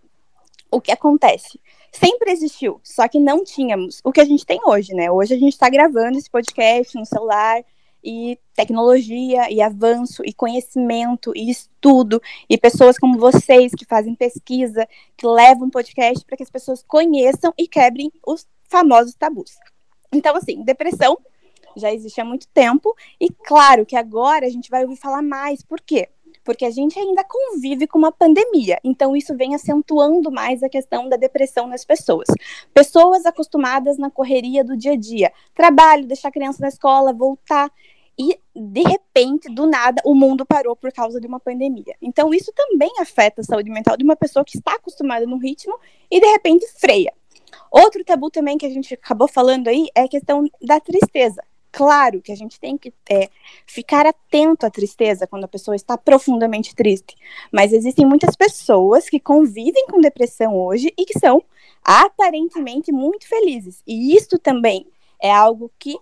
o 0.72 0.82
que 0.82 0.92
acontece? 0.92 1.60
Sempre 1.92 2.32
existiu, 2.32 2.80
só 2.84 3.08
que 3.08 3.20
não 3.20 3.44
tínhamos 3.44 4.02
o 4.04 4.12
que 4.12 4.20
a 4.20 4.26
gente 4.26 4.46
tem 4.46 4.60
hoje, 4.66 4.94
né? 4.94 5.10
Hoje 5.10 5.34
a 5.34 5.38
gente 5.38 5.54
está 5.54 5.70
gravando 5.70 6.18
esse 6.18 6.30
podcast 6.30 6.98
no 6.98 7.06
celular, 7.06 7.64
e 8.06 8.40
tecnologia 8.54 9.52
e 9.52 9.60
avanço 9.62 10.22
e 10.24 10.32
conhecimento 10.32 11.34
e 11.36 11.50
estudo 11.50 12.22
e 12.48 12.58
pessoas 12.58 13.00
como 13.00 13.18
vocês 13.18 13.74
que 13.74 13.84
fazem 13.84 14.14
pesquisa, 14.14 14.88
que 15.18 15.26
levam 15.26 15.70
podcast 15.70 16.24
para 16.24 16.38
que 16.38 16.44
as 16.44 16.50
pessoas 16.50 16.84
conheçam 16.88 17.52
e 17.58 17.68
quebrem 17.68 18.12
os 18.26 18.48
famosos 18.70 19.16
tabus. 19.16 19.56
Então, 20.14 20.36
assim, 20.36 20.64
depressão 20.64 21.18
já 21.76 21.92
existe 21.92 22.22
há 22.22 22.26
muito 22.26 22.48
tempo 22.50 22.96
e 23.20 23.30
claro 23.30 23.86
que 23.86 23.96
agora 23.96 24.46
a 24.46 24.50
gente 24.50 24.70
vai 24.70 24.84
ouvir 24.84 24.96
falar 24.96 25.22
mais. 25.22 25.64
Por 25.64 25.82
quê? 25.82 26.10
Porque 26.44 26.64
a 26.64 26.70
gente 26.70 26.98
ainda 27.00 27.24
convive 27.24 27.88
com 27.88 27.98
uma 27.98 28.12
pandemia, 28.12 28.80
então 28.84 29.16
isso 29.16 29.36
vem 29.36 29.56
acentuando 29.56 30.32
mais 30.32 30.62
a 30.62 30.70
questão 30.70 31.10
da 31.10 31.18
depressão 31.18 31.68
nas 31.68 31.84
pessoas. 31.84 32.28
Pessoas 32.72 33.26
acostumadas 33.26 33.98
na 33.98 34.12
correria 34.12 34.64
do 34.64 34.78
dia 34.78 34.92
a 34.92 34.96
dia, 34.96 35.34
trabalho, 35.56 36.06
deixar 36.06 36.28
a 36.28 36.32
criança 36.32 36.60
na 36.62 36.68
escola, 36.68 37.12
voltar, 37.12 37.72
e 38.18 38.40
de 38.56 38.84
repente, 38.84 39.54
do 39.54 39.66
nada, 39.66 40.02
o 40.06 40.16
mundo 40.16 40.46
parou 40.46 40.76
por 40.76 40.92
causa 40.92 41.20
de 41.20 41.28
uma 41.28 41.40
pandemia. 41.40 41.96
Então, 42.02 42.34
isso 42.34 42.52
também 42.54 42.92
afeta 43.00 43.42
a 43.42 43.44
saúde 43.44 43.70
mental 43.70 43.98
de 43.98 44.04
uma 44.04 44.16
pessoa 44.16 44.46
que 44.46 44.58
está 44.58 44.76
acostumada 44.76 45.26
no 45.26 45.38
ritmo 45.38 45.78
e 46.10 46.20
de 46.20 46.28
repente 46.28 46.66
freia. 46.80 47.14
Outro 47.70 48.04
tabu 48.04 48.30
também 48.30 48.58
que 48.58 48.66
a 48.66 48.70
gente 48.70 48.94
acabou 48.94 49.28
falando 49.28 49.68
aí 49.68 49.88
é 49.94 50.04
a 50.04 50.08
questão 50.08 50.50
da 50.62 50.80
tristeza. 50.80 51.44
Claro 51.72 52.22
que 52.22 52.32
a 52.32 52.36
gente 52.36 52.58
tem 52.58 52.78
que 52.78 52.94
é, 53.10 53.30
ficar 53.66 54.06
atento 54.06 54.66
à 54.66 54.70
tristeza 54.70 55.28
quando 55.28 55.44
a 55.44 55.48
pessoa 55.50 55.76
está 55.76 55.98
profundamente 55.98 56.74
triste, 56.74 57.18
mas 57.52 57.74
existem 57.74 58.06
muitas 58.06 58.34
pessoas 58.34 59.10
que 59.10 59.20
convivem 59.20 59.86
com 59.88 60.00
depressão 60.00 60.58
hoje 60.58 60.94
e 60.98 61.04
que 61.04 61.20
são 61.20 61.44
aparentemente 61.84 62.94
muito 62.94 63.28
felizes. 63.28 63.84
E 63.86 64.16
isso 64.16 64.40
também 64.40 64.88
é 65.22 65.30
algo 65.30 65.70
que 65.78 65.98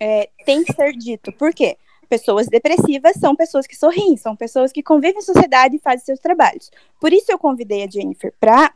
é, 0.00 0.28
tem 0.44 0.64
que 0.64 0.72
ser 0.72 0.92
dito. 0.92 1.32
Por 1.32 1.52
quê? 1.52 1.76
Pessoas 2.08 2.46
depressivas 2.46 3.16
são 3.16 3.34
pessoas 3.34 3.66
que 3.66 3.76
sorriem, 3.76 4.16
são 4.16 4.36
pessoas 4.36 4.70
que 4.70 4.82
convivem 4.82 5.18
em 5.18 5.22
sociedade 5.22 5.76
e 5.76 5.80
fazem 5.80 6.04
seus 6.04 6.20
trabalhos. 6.20 6.70
Por 7.00 7.12
isso 7.12 7.32
eu 7.32 7.38
convidei 7.38 7.82
a 7.82 7.90
Jennifer 7.90 8.32
para 8.38 8.72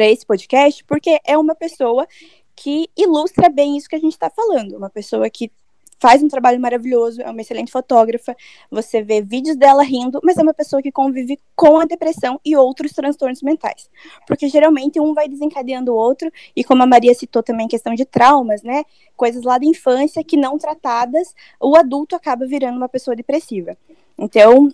esse 0.00 0.24
podcast, 0.24 0.82
porque 0.84 1.20
é 1.24 1.36
uma 1.36 1.54
pessoa 1.54 2.06
que 2.54 2.88
ilustra 2.96 3.50
bem 3.50 3.76
isso 3.76 3.88
que 3.88 3.96
a 3.96 4.00
gente 4.00 4.12
está 4.12 4.30
falando. 4.30 4.76
Uma 4.76 4.88
pessoa 4.88 5.28
que 5.28 5.52
faz 5.98 6.22
um 6.22 6.28
trabalho 6.28 6.60
maravilhoso, 6.60 7.22
é 7.22 7.30
uma 7.30 7.40
excelente 7.40 7.72
fotógrafa. 7.72 8.36
Você 8.70 9.02
vê 9.02 9.22
vídeos 9.22 9.56
dela 9.56 9.82
rindo, 9.82 10.20
mas 10.22 10.36
é 10.36 10.42
uma 10.42 10.54
pessoa 10.54 10.82
que 10.82 10.92
convive 10.92 11.38
com 11.54 11.78
a 11.78 11.84
depressão 11.84 12.40
e 12.44 12.56
outros 12.56 12.92
transtornos 12.92 13.42
mentais. 13.42 13.88
Porque 14.26 14.48
geralmente 14.48 15.00
um 15.00 15.14
vai 15.14 15.28
desencadeando 15.28 15.92
o 15.92 15.96
outro, 15.96 16.30
e 16.54 16.62
como 16.62 16.82
a 16.82 16.86
Maria 16.86 17.14
citou 17.14 17.42
também, 17.42 17.68
questão 17.68 17.94
de 17.94 18.04
traumas, 18.04 18.62
né? 18.62 18.84
Coisas 19.16 19.42
lá 19.42 19.58
da 19.58 19.66
infância 19.66 20.22
que 20.22 20.36
não 20.36 20.58
tratadas, 20.58 21.34
o 21.60 21.76
adulto 21.76 22.14
acaba 22.14 22.46
virando 22.46 22.76
uma 22.76 22.88
pessoa 22.88 23.16
depressiva. 23.16 23.76
Então, 24.18 24.70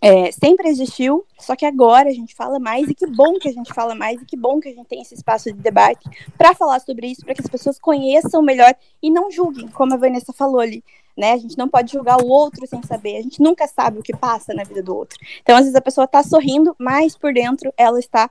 é, 0.00 0.30
sempre 0.30 0.68
existiu, 0.68 1.24
só 1.38 1.56
que 1.56 1.64
agora 1.64 2.08
a 2.08 2.12
gente 2.12 2.34
fala 2.34 2.58
mais, 2.58 2.88
e 2.88 2.94
que 2.94 3.06
bom 3.06 3.38
que 3.38 3.48
a 3.48 3.52
gente 3.52 3.72
fala 3.72 3.94
mais, 3.94 4.20
e 4.20 4.24
que 4.24 4.36
bom 4.36 4.60
que 4.60 4.68
a 4.68 4.72
gente 4.72 4.86
tem 4.86 5.00
esse 5.00 5.14
espaço 5.14 5.52
de 5.52 5.58
debate 5.58 6.08
para 6.36 6.54
falar 6.54 6.80
sobre 6.80 7.08
isso, 7.08 7.24
para 7.24 7.34
que 7.34 7.40
as 7.40 7.48
pessoas 7.48 7.78
conheçam 7.78 8.42
melhor 8.42 8.74
e 9.02 9.10
não 9.10 9.30
julguem, 9.30 9.68
como 9.68 9.94
a 9.94 9.96
Vanessa 9.96 10.32
falou 10.32 10.60
ali. 10.60 10.84
Né? 11.16 11.32
A 11.32 11.38
gente 11.38 11.56
não 11.56 11.66
pode 11.66 11.92
julgar 11.92 12.20
o 12.20 12.28
outro 12.28 12.66
sem 12.66 12.82
saber, 12.82 13.16
a 13.16 13.22
gente 13.22 13.40
nunca 13.40 13.66
sabe 13.66 13.98
o 13.98 14.02
que 14.02 14.14
passa 14.14 14.52
na 14.52 14.64
vida 14.64 14.82
do 14.82 14.94
outro. 14.94 15.18
Então, 15.40 15.56
às 15.56 15.62
vezes, 15.62 15.74
a 15.74 15.80
pessoa 15.80 16.04
está 16.04 16.22
sorrindo, 16.22 16.76
mas 16.78 17.16
por 17.16 17.32
dentro 17.32 17.72
ela 17.74 17.98
está, 17.98 18.30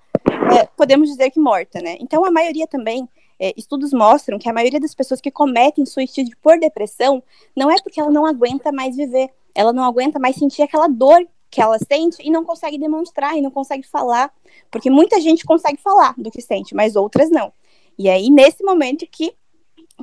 é, 0.56 0.68
podemos 0.78 1.10
dizer 1.10 1.32
que 1.32 1.40
morta, 1.40 1.82
né? 1.82 1.98
Então, 2.00 2.24
a 2.24 2.30
maioria 2.30 2.68
também 2.68 3.10
é, 3.40 3.54
estudos 3.58 3.92
mostram 3.92 4.38
que 4.38 4.48
a 4.48 4.54
maioria 4.54 4.80
das 4.80 4.94
pessoas 4.94 5.20
que 5.20 5.32
cometem 5.32 5.84
suicídio 5.84 6.38
por 6.44 6.60
depressão 6.60 7.24
não 7.56 7.72
é 7.72 7.76
porque 7.82 8.00
ela 8.00 8.12
não 8.12 8.24
aguenta 8.24 8.72
mais 8.72 8.96
viver, 8.96 9.32
ela 9.56 9.74
não 9.74 9.84
aguenta 9.84 10.20
mais 10.20 10.36
sentir 10.36 10.62
aquela 10.62 10.88
dor 10.88 11.28
que 11.56 11.62
ela 11.62 11.80
sente 11.80 12.18
e 12.22 12.30
não 12.30 12.44
consegue 12.44 12.78
demonstrar 12.78 13.38
e 13.38 13.42
não 13.42 13.50
consegue 13.50 13.88
falar, 13.88 14.30
porque 14.70 14.90
muita 14.90 15.22
gente 15.22 15.46
consegue 15.46 15.80
falar 15.82 16.14
do 16.18 16.30
que 16.30 16.42
sente, 16.42 16.76
mas 16.76 16.98
outras 16.98 17.30
não. 17.30 17.54
E 17.98 18.10
aí 18.10 18.30
nesse 18.30 18.62
momento 18.62 19.08
que 19.10 19.34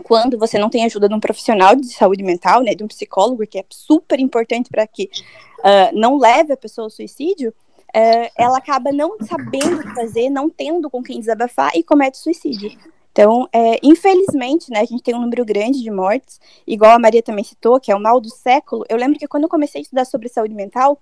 quando 0.02 0.38
você 0.38 0.59
não 0.59 0.71
tem 0.71 0.87
ajuda 0.87 1.11
de 1.11 1.14
um 1.14 1.21
profissional 1.21 1.76
de 1.76 1.92
saúde 1.92 2.23
mental, 2.23 2.62
né, 2.62 2.75
de 2.75 2.82
um 2.82 2.88
psicólogo, 2.88 3.47
que 3.47 3.59
é 3.59 3.64
super 3.68 4.18
importante 4.18 4.71
para 4.71 4.87
que 4.87 5.11
uh, 5.59 5.92
não 5.94 6.16
leve 6.16 6.54
a 6.54 6.56
pessoa 6.56 6.87
ao 6.87 6.90
suicídio, 6.90 7.50
uh, 7.50 8.30
ela 8.35 8.56
acaba 8.56 8.90
não 8.90 9.18
sabendo 9.21 9.76
o 9.76 9.82
que 9.82 9.94
fazer, 9.94 10.30
não 10.30 10.49
tendo 10.49 10.88
com 10.88 11.02
quem 11.02 11.21
desabafar 11.21 11.73
e 11.76 11.82
comete 11.82 12.16
suicídio. 12.16 12.71
Então, 13.12 13.47
é, 13.52 13.78
infelizmente, 13.83 14.71
né, 14.71 14.81
a 14.81 14.85
gente 14.87 15.02
tem 15.02 15.14
um 15.14 15.21
número 15.21 15.45
grande 15.45 15.83
de 15.83 15.90
mortes, 15.90 16.40
igual 16.66 16.92
a 16.92 16.99
Maria 16.99 17.23
também 17.23 17.45
citou, 17.45 17.78
que 17.78 17.92
é 17.92 17.95
o 17.95 18.00
mal 18.00 18.19
do 18.19 18.31
século. 18.31 18.87
Eu 18.88 18.97
lembro 18.97 19.19
que 19.19 19.28
quando 19.28 19.42
eu 19.42 19.50
comecei 19.50 19.81
a 19.81 19.83
estudar 19.83 20.07
sobre 20.07 20.31
saúde 20.31 20.54
mental, 20.54 20.99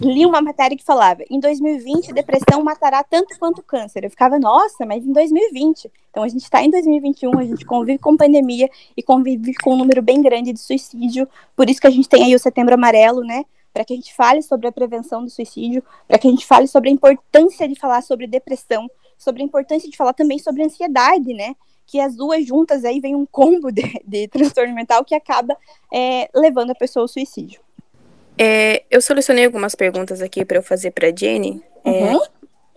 li 0.00 0.24
uma 0.24 0.40
matéria 0.40 0.76
que 0.76 0.84
falava: 0.84 1.24
em 1.28 1.40
2020, 1.40 2.12
depressão 2.12 2.62
matará 2.62 3.02
tanto 3.02 3.36
quanto 3.36 3.62
câncer. 3.64 4.04
Eu 4.04 4.10
ficava, 4.10 4.38
nossa, 4.38 4.86
mas 4.86 5.04
em 5.04 5.12
2020. 5.12 5.90
Então, 6.10 6.22
a 6.22 6.28
gente 6.28 6.42
está 6.42 6.62
em 6.62 6.70
2021, 6.70 7.36
a 7.36 7.44
gente 7.44 7.64
convive 7.64 7.98
com 7.98 8.16
pandemia 8.16 8.68
e 8.96 9.02
convive 9.02 9.52
com 9.54 9.74
um 9.74 9.76
número 9.76 10.00
bem 10.00 10.22
grande 10.22 10.52
de 10.52 10.60
suicídio. 10.60 11.28
Por 11.56 11.68
isso 11.68 11.80
que 11.80 11.86
a 11.88 11.90
gente 11.90 12.08
tem 12.08 12.24
aí 12.24 12.34
o 12.34 12.38
Setembro 12.38 12.74
Amarelo, 12.74 13.22
né? 13.22 13.44
Para 13.72 13.84
que 13.84 13.92
a 13.92 13.96
gente 13.96 14.14
fale 14.14 14.40
sobre 14.42 14.68
a 14.68 14.72
prevenção 14.72 15.24
do 15.24 15.30
suicídio, 15.30 15.82
para 16.06 16.18
que 16.18 16.28
a 16.28 16.30
gente 16.30 16.46
fale 16.46 16.68
sobre 16.68 16.90
a 16.90 16.92
importância 16.92 17.68
de 17.68 17.74
falar 17.74 18.02
sobre 18.02 18.26
depressão, 18.26 18.88
sobre 19.20 19.42
a 19.42 19.44
importância 19.44 19.88
de 19.88 19.96
falar 19.96 20.14
também 20.14 20.38
sobre 20.38 20.64
ansiedade, 20.64 21.34
né? 21.34 21.54
Que 21.86 22.00
as 22.00 22.16
duas 22.16 22.46
juntas 22.46 22.84
aí 22.84 23.00
vem 23.00 23.14
um 23.14 23.26
combo 23.26 23.70
de, 23.70 23.82
de 24.04 24.26
transtorno 24.28 24.74
mental 24.74 25.04
que 25.04 25.14
acaba 25.14 25.54
é, 25.92 26.28
levando 26.34 26.70
a 26.70 26.74
pessoa 26.74 27.04
ao 27.04 27.08
suicídio. 27.08 27.60
É, 28.38 28.82
eu 28.90 29.02
selecionei 29.02 29.44
algumas 29.44 29.74
perguntas 29.74 30.22
aqui 30.22 30.42
para 30.42 30.56
eu 30.56 30.62
fazer 30.62 30.92
para 30.92 31.14
Jenny. 31.14 31.62
É, 31.84 31.90
uhum. 31.90 32.22
É, 32.22 32.28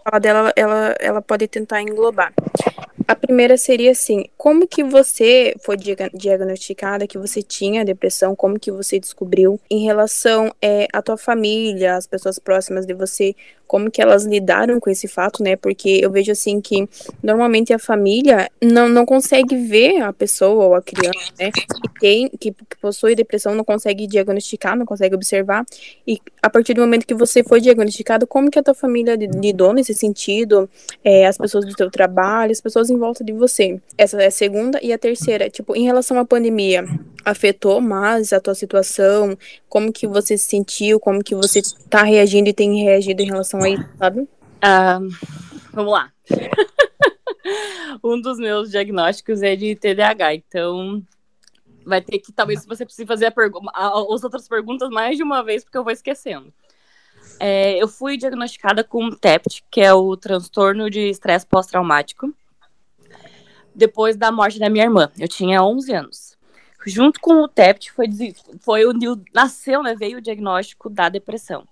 a 0.03 0.19
dela, 0.19 0.51
ela, 0.57 0.95
ela 1.00 1.21
pode 1.21 1.47
tentar 1.47 1.81
englobar. 1.81 2.33
A 3.07 3.15
primeira 3.15 3.57
seria 3.57 3.91
assim, 3.91 4.25
como 4.38 4.67
que 4.67 4.83
você 4.83 5.55
foi 5.62 5.77
diagnosticada 5.77 7.07
que 7.07 7.17
você 7.17 7.41
tinha 7.41 7.86
depressão, 7.86 8.36
como 8.36 8.60
que 8.60 8.72
você 8.72 9.00
descobriu 9.00 9.60
em 9.69 9.83
relação 9.83 10.53
é, 10.62 10.88
à 10.93 11.01
tua 11.01 11.17
família, 11.17 11.95
as 11.95 12.07
pessoas 12.07 12.39
próximas 12.39 12.86
de 12.86 12.93
você, 12.93 13.36
como 13.74 13.89
que 13.89 14.01
elas 14.01 14.24
lidaram 14.24 14.79
com 14.79 14.89
esse 14.89 15.07
fato, 15.07 15.41
né? 15.41 15.55
Porque 15.55 16.00
eu 16.01 16.12
vejo 16.12 16.31
assim 16.31 16.62
que 16.62 16.88
normalmente 17.24 17.74
a 17.74 17.79
família 17.79 18.48
não, 18.62 18.88
não 18.88 19.03
consegue 19.03 19.55
ver 19.55 20.01
a 20.01 20.13
pessoa 20.13 20.65
ou 20.65 20.75
a 20.75 20.81
criança, 20.81 21.33
né? 21.39 21.50
Que 21.51 22.00
tem, 22.00 22.29
que, 22.29 22.51
que 22.51 22.77
possui 22.79 23.15
depressão 23.15 23.55
não 23.55 23.63
consegue 23.63 24.05
diagnosticar, 24.05 24.77
não 24.77 24.86
consegue 24.86 25.15
observar. 25.15 25.65
E 26.05 26.22
a 26.39 26.51
partir 26.51 26.75
do 26.75 26.81
momento 26.81 27.07
que 27.07 27.15
você 27.15 27.43
foi 27.43 27.60
diagnosticado, 27.60 28.27
como 28.27 28.51
que 28.51 28.60
a 28.60 28.63
tua 28.63 28.75
família 28.75 29.15
lidou 29.15 29.74
nesse 29.74 29.95
sentido? 29.95 30.69
É, 31.03 31.25
as 31.25 31.38
pessoas 31.38 31.65
do 31.65 31.74
teu 31.74 31.89
trabalho, 31.89 32.51
as 32.51 32.62
pessoas 32.62 32.91
em 32.93 32.97
volta 32.97 33.23
de 33.23 33.33
você. 33.33 33.81
Essa 33.97 34.21
é 34.21 34.27
a 34.27 34.31
segunda. 34.31 34.79
E 34.81 34.93
a 34.93 34.97
terceira, 34.97 35.50
tipo, 35.50 35.75
em 35.75 35.83
relação 35.83 36.17
à 36.19 36.25
pandemia, 36.25 36.85
afetou 37.25 37.81
mais 37.81 38.31
a 38.31 38.39
tua 38.39 38.55
situação? 38.55 39.38
Como 39.67 39.91
que 39.91 40.07
você 40.07 40.38
se 40.38 40.47
sentiu? 40.47 41.00
Como 41.00 41.23
que 41.23 41.35
você 41.35 41.62
tá 41.89 42.03
reagindo 42.03 42.50
e 42.50 42.53
tem 42.53 42.83
reagido 42.83 43.21
em 43.21 43.27
relação 43.27 43.62
a 43.62 43.69
isso, 43.69 43.85
sabe? 43.97 44.27
Ah, 44.62 45.00
vamos 45.73 45.91
lá. 45.91 46.12
um 48.03 48.19
dos 48.19 48.38
meus 48.38 48.71
diagnósticos 48.71 49.41
é 49.41 49.55
de 49.55 49.75
TDAH, 49.75 50.35
então 50.35 51.03
vai 51.85 52.01
ter 52.01 52.19
que 52.19 52.31
talvez 52.31 52.65
você 52.65 52.85
precise 52.85 53.05
fazer 53.05 53.33
as 53.73 54.23
outras 54.23 54.47
perguntas 54.47 54.89
mais 54.89 55.17
de 55.17 55.23
uma 55.23 55.43
vez 55.43 55.63
porque 55.63 55.77
eu 55.77 55.83
vou 55.83 55.91
esquecendo. 55.91 56.53
É, 57.39 57.81
eu 57.81 57.88
fui 57.88 58.15
diagnosticada 58.15 58.83
com 58.83 59.09
TEPT, 59.09 59.63
que 59.69 59.81
é 59.81 59.93
o 59.93 60.15
transtorno 60.15 60.89
de 60.89 61.09
estresse 61.09 61.45
pós-traumático, 61.45 62.33
depois 63.75 64.15
da 64.15 64.32
morte 64.32 64.60
da 64.60 64.70
minha 64.70 64.86
irmã. 64.86 65.12
Eu 65.18 65.27
tinha 65.27 65.63
11 65.63 65.94
anos. 65.94 66.38
junto 66.86 67.20
com 67.20 67.44
o 67.44 67.48
TEPT, 67.48 67.92
foi, 67.92 68.08
foi 68.60 68.86
onde 68.86 69.08
nasceu, 69.34 69.82
né, 69.82 69.96
veio 69.96 70.18
o 70.18 70.22
diagnóstico 70.22 70.89
da 70.89 71.08
depressão. 71.08 71.65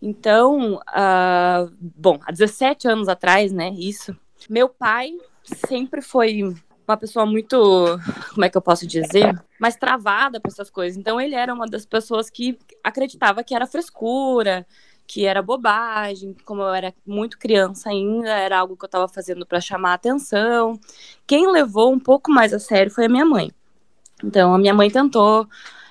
Então, 0.00 0.74
uh, 0.76 1.72
bom, 1.80 2.18
há 2.24 2.30
17 2.30 2.88
anos 2.88 3.08
atrás, 3.08 3.52
né, 3.52 3.70
isso, 3.70 4.16
meu 4.48 4.68
pai 4.68 5.12
sempre 5.44 6.00
foi 6.00 6.42
uma 6.86 6.96
pessoa 6.96 7.24
muito, 7.24 7.56
como 8.34 8.44
é 8.44 8.48
que 8.48 8.56
eu 8.56 8.62
posso 8.62 8.86
dizer, 8.86 9.40
mais 9.58 9.76
travada 9.76 10.40
para 10.40 10.50
essas 10.50 10.70
coisas. 10.70 10.98
Então 10.98 11.20
ele 11.20 11.34
era 11.34 11.52
uma 11.52 11.66
das 11.66 11.86
pessoas 11.86 12.28
que 12.28 12.58
acreditava 12.82 13.44
que 13.44 13.54
era 13.54 13.66
frescura, 13.66 14.66
que 15.12 15.26
era 15.26 15.42
bobagem, 15.42 16.34
como 16.42 16.62
eu 16.62 16.72
era 16.72 16.94
muito 17.06 17.38
criança 17.38 17.90
ainda, 17.90 18.30
era 18.30 18.58
algo 18.58 18.74
que 18.78 18.84
eu 18.84 18.86
estava 18.86 19.06
fazendo 19.06 19.44
para 19.44 19.60
chamar 19.60 19.92
atenção. 19.92 20.80
Quem 21.26 21.52
levou 21.52 21.92
um 21.92 21.98
pouco 22.00 22.30
mais 22.32 22.54
a 22.54 22.58
sério 22.58 22.90
foi 22.90 23.04
a 23.04 23.08
minha 23.10 23.26
mãe. 23.26 23.52
Então 24.24 24.54
a 24.54 24.58
minha 24.58 24.72
mãe 24.72 24.90
tentou 24.90 25.46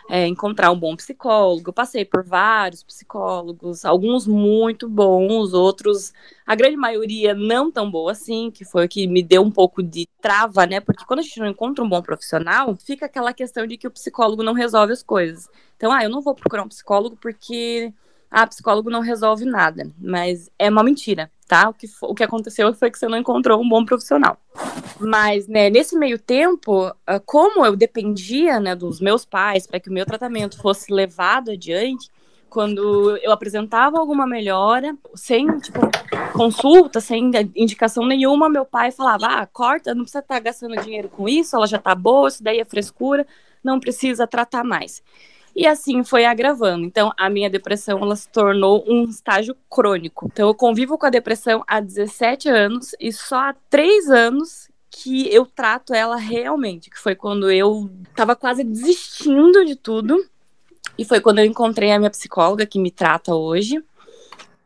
é, 0.09 0.25
encontrar 0.25 0.71
um 0.71 0.79
bom 0.79 0.95
psicólogo. 0.95 1.69
Eu 1.69 1.73
passei 1.73 2.03
por 2.03 2.23
vários 2.23 2.81
psicólogos, 2.81 3.85
alguns 3.85 4.25
muito 4.25 4.89
bons, 4.89 5.53
outros, 5.53 6.11
a 6.43 6.55
grande 6.55 6.75
maioria 6.75 7.35
não 7.35 7.71
tão 7.71 7.91
boa 7.91 8.13
assim, 8.13 8.49
que 8.49 8.65
foi 8.65 8.87
o 8.87 8.89
que 8.89 9.05
me 9.05 9.21
deu 9.21 9.43
um 9.43 9.51
pouco 9.51 9.83
de 9.83 10.07
trava, 10.19 10.65
né? 10.65 10.79
Porque 10.79 11.05
quando 11.05 11.19
a 11.19 11.23
gente 11.23 11.39
não 11.39 11.47
encontra 11.47 11.83
um 11.83 11.89
bom 11.89 12.01
profissional, 12.01 12.75
fica 12.75 13.05
aquela 13.05 13.33
questão 13.33 13.67
de 13.67 13.77
que 13.77 13.85
o 13.85 13.91
psicólogo 13.91 14.41
não 14.41 14.53
resolve 14.53 14.93
as 14.93 15.03
coisas. 15.03 15.47
Então, 15.77 15.91
ah, 15.91 16.03
eu 16.03 16.09
não 16.09 16.21
vou 16.21 16.33
procurar 16.33 16.63
um 16.63 16.67
psicólogo 16.67 17.15
porque 17.21 17.93
ah, 18.31 18.47
psicólogo 18.47 18.89
não 18.89 19.01
resolve 19.01 19.43
nada. 19.43 19.91
Mas 19.99 20.49
é 20.57 20.69
uma 20.69 20.83
mentira, 20.83 21.29
tá? 21.47 21.67
O 21.67 21.73
que, 21.73 21.85
o 22.01 22.15
que 22.15 22.23
aconteceu 22.23 22.73
foi 22.73 22.89
que 22.89 22.97
você 22.97 23.09
não 23.09 23.17
encontrou 23.17 23.61
um 23.61 23.67
bom 23.67 23.83
profissional. 23.83 24.37
Mas, 24.97 25.47
né, 25.47 25.69
nesse 25.69 25.97
meio 25.97 26.17
tempo, 26.17 26.89
ah, 27.05 27.19
como 27.19 27.65
eu 27.65 27.75
dependia, 27.75 28.59
né, 28.59 28.73
dos 28.73 29.01
meus 29.01 29.25
pais 29.25 29.67
para 29.67 29.79
que 29.79 29.89
o 29.89 29.93
meu 29.93 30.05
tratamento 30.05 30.57
fosse 30.61 30.93
levado 30.93 31.51
adiante, 31.51 32.09
quando 32.49 33.17
eu 33.17 33.31
apresentava 33.31 33.97
alguma 33.97 34.27
melhora, 34.27 34.95
sem, 35.15 35.47
tipo, 35.59 35.79
consulta, 36.33 36.99
sem 36.99 37.31
indicação 37.55 38.05
nenhuma, 38.05 38.49
meu 38.49 38.65
pai 38.65 38.91
falava, 38.91 39.25
ah, 39.25 39.45
corta, 39.45 39.93
não 39.95 40.03
precisa 40.03 40.19
estar 40.19 40.35
tá 40.35 40.39
gastando 40.39 40.75
dinheiro 40.81 41.07
com 41.07 41.29
isso, 41.29 41.55
ela 41.55 41.65
já 41.65 41.79
tá 41.79 41.95
boa, 41.95 42.27
isso 42.27 42.43
daí 42.43 42.59
é 42.59 42.65
frescura, 42.65 43.25
não 43.63 43.79
precisa 43.79 44.27
tratar 44.27 44.63
mais. 44.65 45.01
E 45.55 45.67
assim 45.67 46.03
foi 46.03 46.25
agravando. 46.25 46.85
Então, 46.85 47.11
a 47.17 47.29
minha 47.29 47.49
depressão 47.49 47.99
ela 47.99 48.15
se 48.15 48.27
tornou 48.29 48.83
um 48.87 49.03
estágio 49.03 49.55
crônico. 49.69 50.27
Então, 50.31 50.47
eu 50.47 50.55
convivo 50.55 50.97
com 50.97 51.05
a 51.05 51.09
depressão 51.09 51.63
há 51.67 51.79
17 51.79 52.49
anos 52.49 52.95
e 52.99 53.11
só 53.11 53.49
há 53.49 53.55
3 53.69 54.09
anos 54.09 54.69
que 54.89 55.33
eu 55.33 55.45
trato 55.45 55.93
ela 55.93 56.17
realmente, 56.17 56.89
que 56.89 56.99
foi 56.99 57.15
quando 57.15 57.49
eu 57.49 57.89
tava 58.15 58.35
quase 58.35 58.63
desistindo 58.63 59.65
de 59.65 59.75
tudo. 59.75 60.23
E 60.97 61.05
foi 61.05 61.21
quando 61.21 61.39
eu 61.39 61.45
encontrei 61.45 61.91
a 61.91 61.97
minha 61.97 62.09
psicóloga 62.09 62.65
que 62.65 62.77
me 62.77 62.91
trata 62.91 63.33
hoje, 63.33 63.81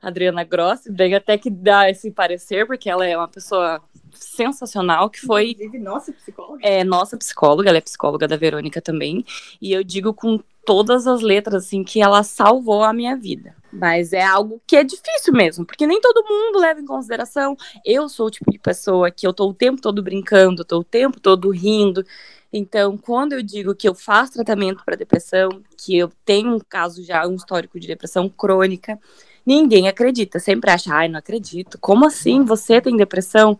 Adriana 0.01 0.43
Grossi, 0.43 0.91
bem 0.91 1.15
até 1.15 1.37
que 1.37 1.49
dá 1.49 1.89
esse 1.89 2.11
parecer, 2.11 2.65
porque 2.65 2.89
ela 2.89 3.05
é 3.05 3.15
uma 3.17 3.27
pessoa 3.27 3.81
sensacional, 4.11 5.09
que 5.09 5.19
foi. 5.19 5.51
Inclusive, 5.51 5.79
nossa 5.79 6.11
psicóloga. 6.11 6.59
É, 6.63 6.83
nossa 6.83 7.17
psicóloga, 7.17 7.69
ela 7.69 7.77
é 7.77 7.81
psicóloga 7.81 8.27
da 8.27 8.37
Verônica 8.37 8.81
também. 8.81 9.25
E 9.61 9.71
eu 9.71 9.83
digo 9.83 10.13
com 10.13 10.39
todas 10.65 11.07
as 11.07 11.21
letras, 11.21 11.65
assim, 11.65 11.83
que 11.83 12.01
ela 12.01 12.23
salvou 12.23 12.83
a 12.83 12.93
minha 12.93 13.15
vida. 13.15 13.55
Mas 13.71 14.13
é 14.13 14.23
algo 14.23 14.61
que 14.65 14.75
é 14.75 14.83
difícil 14.83 15.33
mesmo, 15.33 15.65
porque 15.65 15.85
nem 15.85 15.99
todo 15.99 16.25
mundo 16.27 16.59
leva 16.59 16.79
em 16.79 16.85
consideração. 16.85 17.55
Eu 17.85 18.07
sou 18.07 18.27
o 18.27 18.31
tipo 18.31 18.51
de 18.51 18.57
pessoa 18.57 19.11
que 19.11 19.27
eu 19.27 19.33
tô 19.33 19.49
o 19.49 19.53
tempo 19.53 19.81
todo 19.81 20.01
brincando, 20.01 20.63
tô 20.63 20.79
o 20.79 20.83
tempo 20.83 21.19
todo 21.19 21.49
rindo. 21.49 22.05
Então, 22.51 22.97
quando 22.97 23.33
eu 23.33 23.43
digo 23.43 23.75
que 23.75 23.87
eu 23.87 23.93
faço 23.93 24.33
tratamento 24.33 24.83
para 24.85 24.95
depressão, 24.95 25.61
que 25.77 25.97
eu 25.97 26.09
tenho 26.23 26.55
um 26.55 26.59
caso 26.59 27.03
já, 27.03 27.27
um 27.27 27.35
histórico 27.35 27.79
de 27.79 27.87
depressão 27.87 28.29
crônica, 28.29 28.97
ninguém 29.45 29.89
acredita. 29.89 30.39
Sempre 30.39 30.71
acha, 30.71 30.93
ai, 30.93 31.09
não 31.09 31.19
acredito. 31.19 31.77
Como 31.79 32.05
assim 32.05 32.45
você 32.45 32.79
tem 32.79 32.95
depressão? 32.95 33.59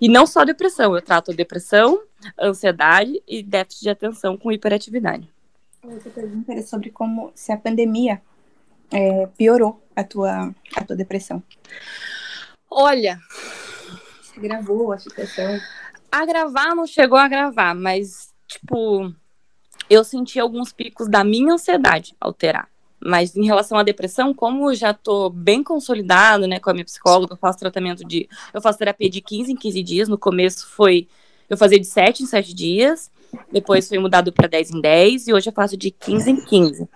E 0.00 0.08
não 0.08 0.26
só 0.26 0.44
depressão, 0.44 0.94
eu 0.94 1.02
trato 1.02 1.32
depressão, 1.32 2.00
ansiedade 2.40 3.20
e 3.26 3.42
déficit 3.42 3.82
de 3.82 3.90
atenção 3.90 4.36
com 4.36 4.52
hiperatividade. 4.52 5.28
Outra 5.88 6.10
pergunta 6.10 6.52
era 6.52 6.62
sobre 6.62 6.90
como 6.90 7.30
se 7.34 7.52
a 7.52 7.56
pandemia 7.56 8.20
é, 8.90 9.26
piorou 9.38 9.82
a 9.94 10.02
tua, 10.04 10.54
a 10.74 10.84
tua 10.84 10.96
depressão. 10.96 11.42
Olha. 12.70 13.18
Você 14.20 14.40
gravou 14.40 14.92
a 14.92 14.98
situação? 14.98 15.58
Agravar 16.10 16.74
não 16.74 16.86
chegou 16.86 17.18
a 17.18 17.24
agravar, 17.24 17.74
mas, 17.74 18.34
tipo, 18.46 19.12
eu 19.88 20.04
senti 20.04 20.38
alguns 20.38 20.72
picos 20.72 21.08
da 21.08 21.24
minha 21.24 21.54
ansiedade 21.54 22.14
alterar. 22.20 22.68
Mas 22.98 23.36
em 23.36 23.44
relação 23.44 23.78
à 23.78 23.82
depressão, 23.82 24.32
como 24.32 24.70
eu 24.70 24.74
já 24.74 24.92
tô 24.92 25.30
bem 25.30 25.62
consolidado, 25.62 26.46
né, 26.46 26.58
com 26.58 26.70
a 26.70 26.72
minha 26.72 26.84
psicóloga, 26.84 27.34
eu 27.34 27.38
faço 27.38 27.58
tratamento 27.58 28.04
de. 28.04 28.28
Eu 28.52 28.60
faço 28.60 28.78
terapia 28.78 29.08
de 29.08 29.20
15 29.20 29.52
em 29.52 29.56
15 29.56 29.82
dias. 29.82 30.08
No 30.08 30.18
começo 30.18 30.66
foi. 30.68 31.06
Eu 31.48 31.56
fazia 31.56 31.78
de 31.78 31.86
7 31.86 32.22
em 32.22 32.26
7 32.26 32.54
dias. 32.54 33.10
Depois 33.52 33.88
foi 33.88 33.98
mudado 33.98 34.32
para 34.32 34.48
10 34.48 34.70
em 34.70 34.80
10 34.80 35.28
e 35.28 35.32
hoje 35.32 35.48
eu 35.48 35.52
faço 35.52 35.76
de 35.76 35.90
15 35.90 36.30
em 36.30 36.44
15. 36.44 36.88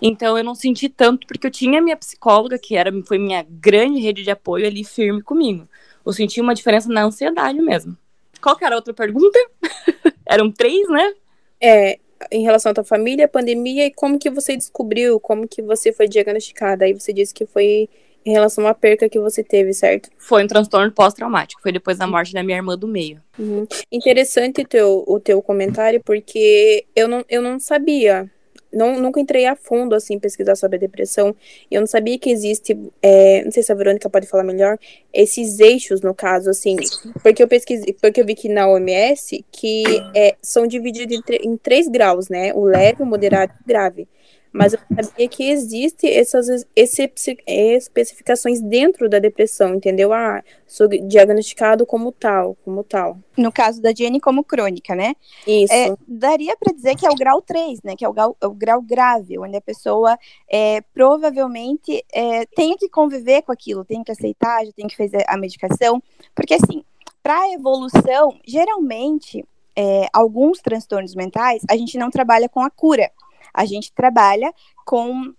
Então 0.00 0.36
eu 0.36 0.44
não 0.44 0.54
senti 0.54 0.88
tanto 0.88 1.26
porque 1.26 1.46
eu 1.46 1.50
tinha 1.50 1.80
minha 1.80 1.96
psicóloga, 1.96 2.58
que 2.58 2.76
era 2.76 2.92
foi 3.04 3.18
minha 3.18 3.44
grande 3.48 4.00
rede 4.00 4.22
de 4.22 4.30
apoio 4.30 4.66
ali 4.66 4.84
firme 4.84 5.22
comigo. 5.22 5.68
Eu 6.04 6.12
senti 6.12 6.40
uma 6.40 6.54
diferença 6.54 6.88
na 6.88 7.04
ansiedade 7.04 7.60
mesmo. 7.60 7.96
Qual 8.40 8.56
que 8.56 8.64
era 8.64 8.74
a 8.74 8.78
outra 8.78 8.94
pergunta? 8.94 9.38
Eram 10.26 10.50
três, 10.50 10.88
né? 10.88 11.14
É, 11.60 11.98
em 12.30 12.42
relação 12.42 12.72
à 12.72 12.74
tua 12.74 12.84
família, 12.84 13.28
pandemia 13.28 13.86
e 13.86 13.90
como 13.90 14.18
que 14.18 14.30
você 14.30 14.56
descobriu, 14.56 15.20
como 15.20 15.46
que 15.46 15.62
você 15.62 15.92
foi 15.92 16.08
diagnosticada. 16.08 16.84
Aí 16.84 16.94
você 16.94 17.12
disse 17.12 17.34
que 17.34 17.46
foi 17.46 17.88
em 18.24 18.32
relação 18.32 18.66
à 18.66 18.74
perca 18.74 19.08
que 19.08 19.18
você 19.18 19.42
teve, 19.42 19.72
certo? 19.72 20.10
Foi 20.18 20.44
um 20.44 20.46
transtorno 20.46 20.92
pós-traumático, 20.92 21.62
foi 21.62 21.72
depois 21.72 21.98
da 21.98 22.06
morte 22.06 22.32
da 22.32 22.42
minha 22.42 22.58
irmã 22.58 22.76
do 22.76 22.86
meio. 22.86 23.20
Uhum. 23.38 23.66
Interessante 23.90 24.64
teu, 24.64 25.04
o 25.06 25.18
teu 25.18 25.40
comentário, 25.42 26.00
porque 26.04 26.84
eu 26.94 27.08
não, 27.08 27.24
eu 27.28 27.40
não 27.40 27.58
sabia 27.58 28.30
não, 28.72 29.00
nunca 29.00 29.20
entrei 29.20 29.46
a 29.46 29.56
fundo, 29.56 29.94
assim, 29.94 30.18
pesquisar 30.18 30.54
sobre 30.54 30.76
a 30.76 30.80
depressão. 30.80 31.34
Eu 31.70 31.80
não 31.80 31.86
sabia 31.86 32.18
que 32.18 32.30
existe, 32.30 32.78
é, 33.02 33.42
não 33.44 33.50
sei 33.50 33.62
se 33.62 33.72
a 33.72 33.74
Verônica 33.74 34.08
pode 34.08 34.26
falar 34.26 34.44
melhor, 34.44 34.78
esses 35.12 35.58
eixos, 35.58 36.00
no 36.00 36.14
caso, 36.14 36.50
assim, 36.50 36.76
porque 37.22 37.42
eu 37.42 37.48
pesquisei, 37.48 37.92
porque 38.00 38.20
eu 38.20 38.26
vi 38.26 38.34
que 38.34 38.48
na 38.48 38.68
OMS, 38.68 39.44
que 39.50 39.82
é, 40.14 40.36
são 40.40 40.66
divididos 40.66 41.16
em, 41.16 41.48
em 41.48 41.56
três 41.56 41.88
graus, 41.88 42.28
né? 42.28 42.52
O 42.54 42.64
leve, 42.64 43.02
o 43.02 43.06
moderado 43.06 43.52
e 43.58 43.62
o 43.62 43.66
grave 43.66 44.08
mas 44.52 44.72
eu 44.72 44.80
sabia 45.02 45.28
que 45.28 45.48
existe 45.48 46.08
essas 46.08 46.66
especificações 46.74 48.60
dentro 48.60 49.08
da 49.08 49.18
depressão, 49.18 49.74
entendeu? 49.74 50.12
Ah, 50.12 50.42
sou 50.66 50.88
diagnosticado 50.88 51.86
como 51.86 52.10
tal, 52.10 52.56
como 52.64 52.82
tal. 52.82 53.18
No 53.36 53.52
caso 53.52 53.80
da 53.80 53.92
Jenny, 53.92 54.20
como 54.20 54.42
crônica, 54.42 54.94
né? 54.94 55.14
Isso. 55.46 55.72
É, 55.72 55.94
daria 56.06 56.56
para 56.56 56.74
dizer 56.74 56.96
que 56.96 57.06
é 57.06 57.10
o 57.10 57.14
grau 57.14 57.40
3, 57.40 57.80
né? 57.84 57.94
Que 57.96 58.04
é 58.04 58.08
o 58.08 58.12
grau, 58.12 58.36
é 58.40 58.46
o 58.46 58.52
grau 58.52 58.82
grave, 58.82 59.38
onde 59.38 59.56
a 59.56 59.60
pessoa 59.60 60.18
é, 60.50 60.80
provavelmente 60.92 62.04
é, 62.12 62.44
tem 62.46 62.76
que 62.76 62.88
conviver 62.88 63.42
com 63.42 63.52
aquilo, 63.52 63.84
tem 63.84 64.02
que 64.02 64.10
aceitar, 64.10 64.66
já 64.66 64.72
tem 64.72 64.88
que 64.88 64.96
fazer 64.96 65.24
a 65.28 65.36
medicação, 65.36 66.02
porque 66.34 66.54
assim, 66.54 66.82
para 67.22 67.52
evolução, 67.52 68.36
geralmente, 68.44 69.44
é, 69.76 70.08
alguns 70.12 70.58
transtornos 70.58 71.14
mentais, 71.14 71.62
a 71.70 71.76
gente 71.76 71.96
não 71.96 72.10
trabalha 72.10 72.48
com 72.48 72.60
a 72.60 72.70
cura 72.70 73.10
a 73.52 73.64
gente 73.64 73.92
trabalha 73.92 74.52
com, 74.84 75.32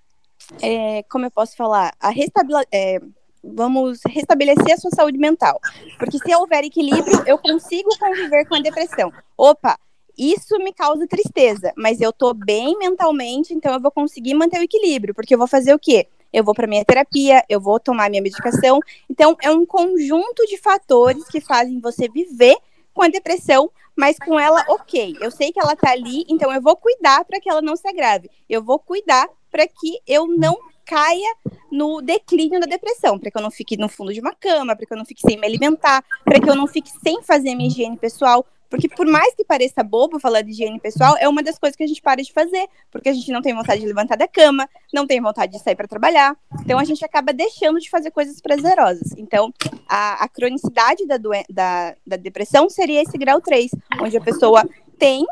é, 0.62 1.04
como 1.04 1.26
eu 1.26 1.32
posso 1.32 1.56
falar, 1.56 1.94
a 2.00 2.10
restabele 2.10 2.66
é, 2.72 3.00
vamos 3.44 4.00
restabelecer 4.06 4.74
a 4.74 4.78
sua 4.78 4.92
saúde 4.92 5.18
mental. 5.18 5.60
Porque 5.98 6.18
se 6.18 6.36
houver 6.36 6.64
equilíbrio, 6.64 7.24
eu 7.26 7.38
consigo 7.38 7.90
conviver 8.00 8.46
com 8.46 8.56
a 8.56 8.62
depressão. 8.62 9.12
Opa, 9.38 9.78
isso 10.18 10.58
me 10.60 10.74
causa 10.74 11.08
tristeza, 11.08 11.74
mas 11.76 12.02
eu 12.02 12.14
tô 12.14 12.34
bem 12.34 12.78
mentalmente, 12.78 13.54
então 13.54 13.74
eu 13.74 13.82
vou 13.82 13.92
conseguir 13.92 14.34
manter 14.34 14.60
o 14.60 14.64
equilíbrio, 14.64 15.16
porque 15.16 15.34
eu 15.34 15.38
vou 15.38 15.48
fazer 15.48 15.74
o 15.74 15.80
quê? 15.80 16.08
Eu 16.32 16.44
vou 16.44 16.54
para 16.54 16.68
minha 16.68 16.86
terapia, 16.86 17.44
eu 17.50 17.60
vou 17.60 17.80
tomar 17.80 18.10
minha 18.10 18.22
medicação. 18.22 18.80
Então 19.10 19.36
é 19.42 19.52
um 19.52 19.66
conjunto 19.66 20.46
de 20.48 20.58
fatores 20.58 21.28
que 21.28 21.42
fazem 21.42 21.80
você 21.80 22.08
viver 22.08 22.56
com 22.94 23.04
a 23.04 23.08
depressão, 23.08 23.72
mas 23.96 24.18
com 24.18 24.40
ela, 24.40 24.64
ok. 24.70 25.16
Eu 25.20 25.32
sei 25.32 25.52
que 25.52 25.60
ela 25.60 25.76
tá 25.76 25.92
ali, 25.92 26.26
então 26.28 26.52
eu 26.52 26.62
vou 26.62 26.76
cuidar 26.76 27.24
para 27.26 27.40
que 27.40 27.50
ela 27.50 27.62
não 27.62 27.76
se 27.76 27.88
agrave. 27.88 28.30
Eu 28.50 28.64
vou 28.64 28.80
cuidar 28.80 29.28
para 29.50 29.68
que 29.68 30.00
eu 30.08 30.28
não 30.28 30.58
caia 30.86 31.36
no 31.72 32.02
declínio 32.02 32.60
da 32.60 32.66
depressão, 32.66 33.18
para 33.18 33.32
que 33.32 33.38
eu 33.38 33.42
não 33.42 33.52
fique 33.52 33.78
no 33.78 33.88
fundo 33.88 34.14
de 34.14 34.20
uma 34.20 34.34
cama, 34.34 34.76
para 34.76 34.86
que 34.86 34.94
eu 34.94 34.98
não 34.98 35.06
fique 35.06 35.22
sem 35.22 35.38
me 35.38 35.46
alimentar, 35.46 36.04
para 36.24 36.40
que 36.40 36.50
eu 36.50 36.56
não 36.56 36.68
fique 36.68 36.90
sem 37.04 37.22
fazer 37.22 37.56
minha 37.56 37.68
higiene 37.68 37.98
pessoal, 37.98 38.46
porque 38.72 38.88
por 38.88 39.06
mais 39.06 39.36
que 39.36 39.44
pareça 39.44 39.84
bobo 39.84 40.18
falar 40.18 40.42
de 40.42 40.52
higiene 40.52 40.80
pessoal, 40.80 41.18
é 41.20 41.28
uma 41.28 41.44
das 41.44 41.60
coisas 41.60 41.76
que 41.76 41.84
a 41.84 41.88
gente 41.88 42.02
para 42.02 42.24
de 42.24 42.32
fazer, 42.32 42.68
porque 42.90 43.10
a 43.10 43.14
gente 43.14 43.30
não 43.30 43.42
tem 43.42 43.54
vontade 43.54 43.82
de 43.82 43.86
levantar 43.86 44.16
da 44.16 44.30
cama, 44.30 44.68
não 44.94 45.06
tem 45.06 45.20
vontade 45.20 45.52
de 45.52 45.60
sair 45.60 45.76
para 45.76 45.90
trabalhar, 45.90 46.38
então 46.62 46.80
a 46.80 46.86
gente 46.86 47.04
acaba 47.04 47.34
deixando 47.34 47.80
de 47.80 47.90
fazer 47.90 48.12
coisas 48.12 48.40
prazerosas. 48.40 49.12
Então, 49.18 49.54
a, 49.88 50.24
a 50.24 50.30
cronicidade 50.30 51.06
da, 51.06 51.18
da, 51.50 51.96
da 52.08 52.16
depressão 52.16 52.70
seria 52.70 53.02
esse 53.02 53.18
grau 53.18 53.42
3, 53.42 53.72
onde 54.02 54.16
a 54.16 54.22
pessoa 54.22 54.64
tem 54.98 55.26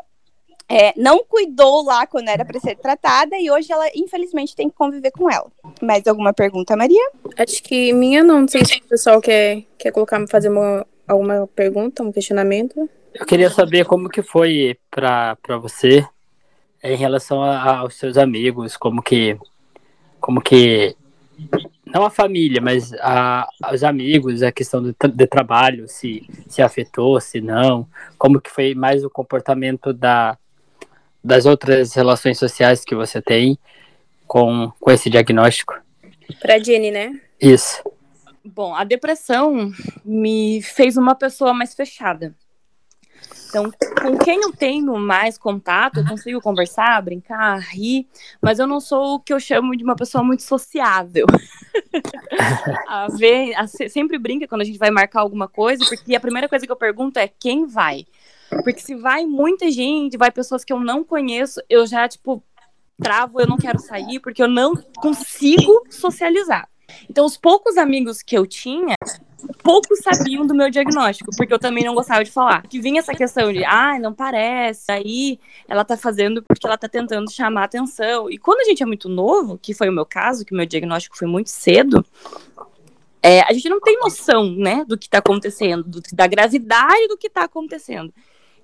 é, 0.68 0.92
não 0.96 1.24
cuidou 1.24 1.82
lá 1.82 2.06
quando 2.06 2.28
era 2.28 2.44
para 2.44 2.60
ser 2.60 2.76
tratada 2.76 3.36
e 3.36 3.50
hoje 3.50 3.72
ela, 3.72 3.88
infelizmente, 3.96 4.54
tem 4.54 4.70
que 4.70 4.76
conviver 4.76 5.10
com 5.10 5.28
ela. 5.28 5.50
Mais 5.82 6.06
alguma 6.06 6.32
pergunta, 6.32 6.76
Maria? 6.76 7.10
Acho 7.36 7.60
que 7.60 7.92
minha 7.92 8.22
não. 8.22 8.42
Não 8.42 8.48
sei 8.48 8.64
se 8.64 8.78
o 8.78 8.84
pessoal 8.84 9.20
quer, 9.20 9.64
quer 9.76 9.90
colocar, 9.90 10.24
fazer 10.28 10.48
uma, 10.48 10.86
alguma 11.08 11.48
pergunta, 11.48 12.04
um 12.04 12.12
questionamento. 12.12 12.88
Eu 13.14 13.26
queria 13.26 13.50
saber 13.50 13.84
como 13.84 14.08
que 14.08 14.22
foi 14.22 14.78
para 14.90 15.36
você 15.60 16.06
em 16.82 16.96
relação 16.96 17.42
a, 17.42 17.78
aos 17.78 17.94
seus 17.94 18.16
amigos, 18.16 18.76
como 18.76 19.02
que 19.02 19.36
como 20.20 20.40
que 20.40 20.96
não 21.86 22.04
a 22.04 22.10
família, 22.10 22.60
mas 22.60 22.92
a, 23.00 23.48
os 23.72 23.82
amigos, 23.82 24.42
a 24.42 24.52
questão 24.52 24.82
do, 24.82 24.94
de 25.08 25.26
trabalho, 25.26 25.88
se, 25.88 26.26
se 26.48 26.62
afetou, 26.62 27.20
se 27.20 27.40
não, 27.40 27.88
como 28.18 28.40
que 28.40 28.50
foi 28.50 28.74
mais 28.74 29.04
o 29.04 29.10
comportamento 29.10 29.92
da, 29.92 30.38
das 31.22 31.46
outras 31.46 31.94
relações 31.94 32.38
sociais 32.38 32.84
que 32.84 32.94
você 32.94 33.20
tem 33.20 33.58
com, 34.26 34.70
com 34.78 34.90
esse 34.90 35.10
diagnóstico? 35.10 35.74
Para 36.40 36.58
Jenny, 36.58 36.90
né? 36.90 37.20
Isso. 37.40 37.82
Bom, 38.44 38.74
a 38.74 38.84
depressão 38.84 39.72
me 40.04 40.62
fez 40.62 40.96
uma 40.96 41.14
pessoa 41.14 41.52
mais 41.52 41.74
fechada. 41.74 42.34
Então, 43.48 43.70
com 44.00 44.16
quem 44.16 44.42
eu 44.42 44.52
tenho 44.52 44.96
mais 44.96 45.36
contato, 45.36 45.98
eu 45.98 46.06
consigo 46.06 46.40
conversar, 46.40 47.02
brincar, 47.02 47.58
rir, 47.58 48.06
mas 48.40 48.60
eu 48.60 48.66
não 48.66 48.80
sou 48.80 49.14
o 49.14 49.20
que 49.20 49.32
eu 49.32 49.40
chamo 49.40 49.76
de 49.76 49.82
uma 49.82 49.96
pessoa 49.96 50.22
muito 50.22 50.44
sociável. 50.44 51.26
a 52.86 53.08
ver, 53.08 53.52
a, 53.56 53.66
sempre 53.66 54.18
brinca 54.18 54.46
quando 54.46 54.60
a 54.60 54.64
gente 54.64 54.78
vai 54.78 54.90
marcar 54.90 55.20
alguma 55.20 55.48
coisa, 55.48 55.84
porque 55.84 56.14
a 56.14 56.20
primeira 56.20 56.48
coisa 56.48 56.64
que 56.64 56.70
eu 56.70 56.76
pergunto 56.76 57.18
é 57.18 57.26
quem 57.26 57.66
vai. 57.66 58.06
Porque 58.62 58.80
se 58.80 58.94
vai 58.94 59.26
muita 59.26 59.70
gente, 59.70 60.16
vai 60.16 60.30
pessoas 60.30 60.64
que 60.64 60.72
eu 60.72 60.78
não 60.78 61.02
conheço, 61.02 61.60
eu 61.68 61.86
já, 61.86 62.08
tipo, 62.08 62.42
travo, 63.02 63.40
eu 63.40 63.46
não 63.46 63.56
quero 63.56 63.80
sair, 63.80 64.20
porque 64.20 64.42
eu 64.42 64.48
não 64.48 64.76
consigo 64.96 65.84
socializar. 65.90 66.68
Então, 67.08 67.24
os 67.24 67.36
poucos 67.36 67.76
amigos 67.76 68.22
que 68.22 68.36
eu 68.36 68.46
tinha, 68.46 68.94
poucos 69.70 70.00
sabiam 70.00 70.44
do 70.44 70.52
meu 70.52 70.68
diagnóstico, 70.68 71.30
porque 71.36 71.54
eu 71.54 71.58
também 71.58 71.84
não 71.84 71.94
gostava 71.94 72.24
de 72.24 72.30
falar. 72.32 72.62
Que 72.62 72.80
vinha 72.80 72.98
essa 72.98 73.14
questão 73.14 73.52
de, 73.52 73.64
ah, 73.64 74.00
não 74.00 74.12
parece, 74.12 74.90
aí 74.90 75.38
ela 75.68 75.84
tá 75.84 75.96
fazendo 75.96 76.42
porque 76.42 76.66
ela 76.66 76.76
tá 76.76 76.88
tentando 76.88 77.30
chamar 77.30 77.64
atenção. 77.64 78.28
E 78.28 78.36
quando 78.36 78.62
a 78.62 78.64
gente 78.64 78.82
é 78.82 78.86
muito 78.86 79.08
novo, 79.08 79.56
que 79.56 79.72
foi 79.72 79.88
o 79.88 79.92
meu 79.92 80.04
caso, 80.04 80.44
que 80.44 80.52
o 80.52 80.56
meu 80.56 80.66
diagnóstico 80.66 81.16
foi 81.16 81.28
muito 81.28 81.50
cedo, 81.50 82.04
é, 83.22 83.42
a 83.42 83.52
gente 83.52 83.68
não 83.68 83.80
tem 83.80 83.96
noção, 84.00 84.50
né, 84.50 84.84
do 84.84 84.98
que 84.98 85.08
tá 85.08 85.18
acontecendo, 85.18 85.84
do, 85.84 86.02
da 86.12 86.26
gravidade 86.26 87.06
do 87.06 87.16
que 87.16 87.30
tá 87.30 87.44
acontecendo. 87.44 88.12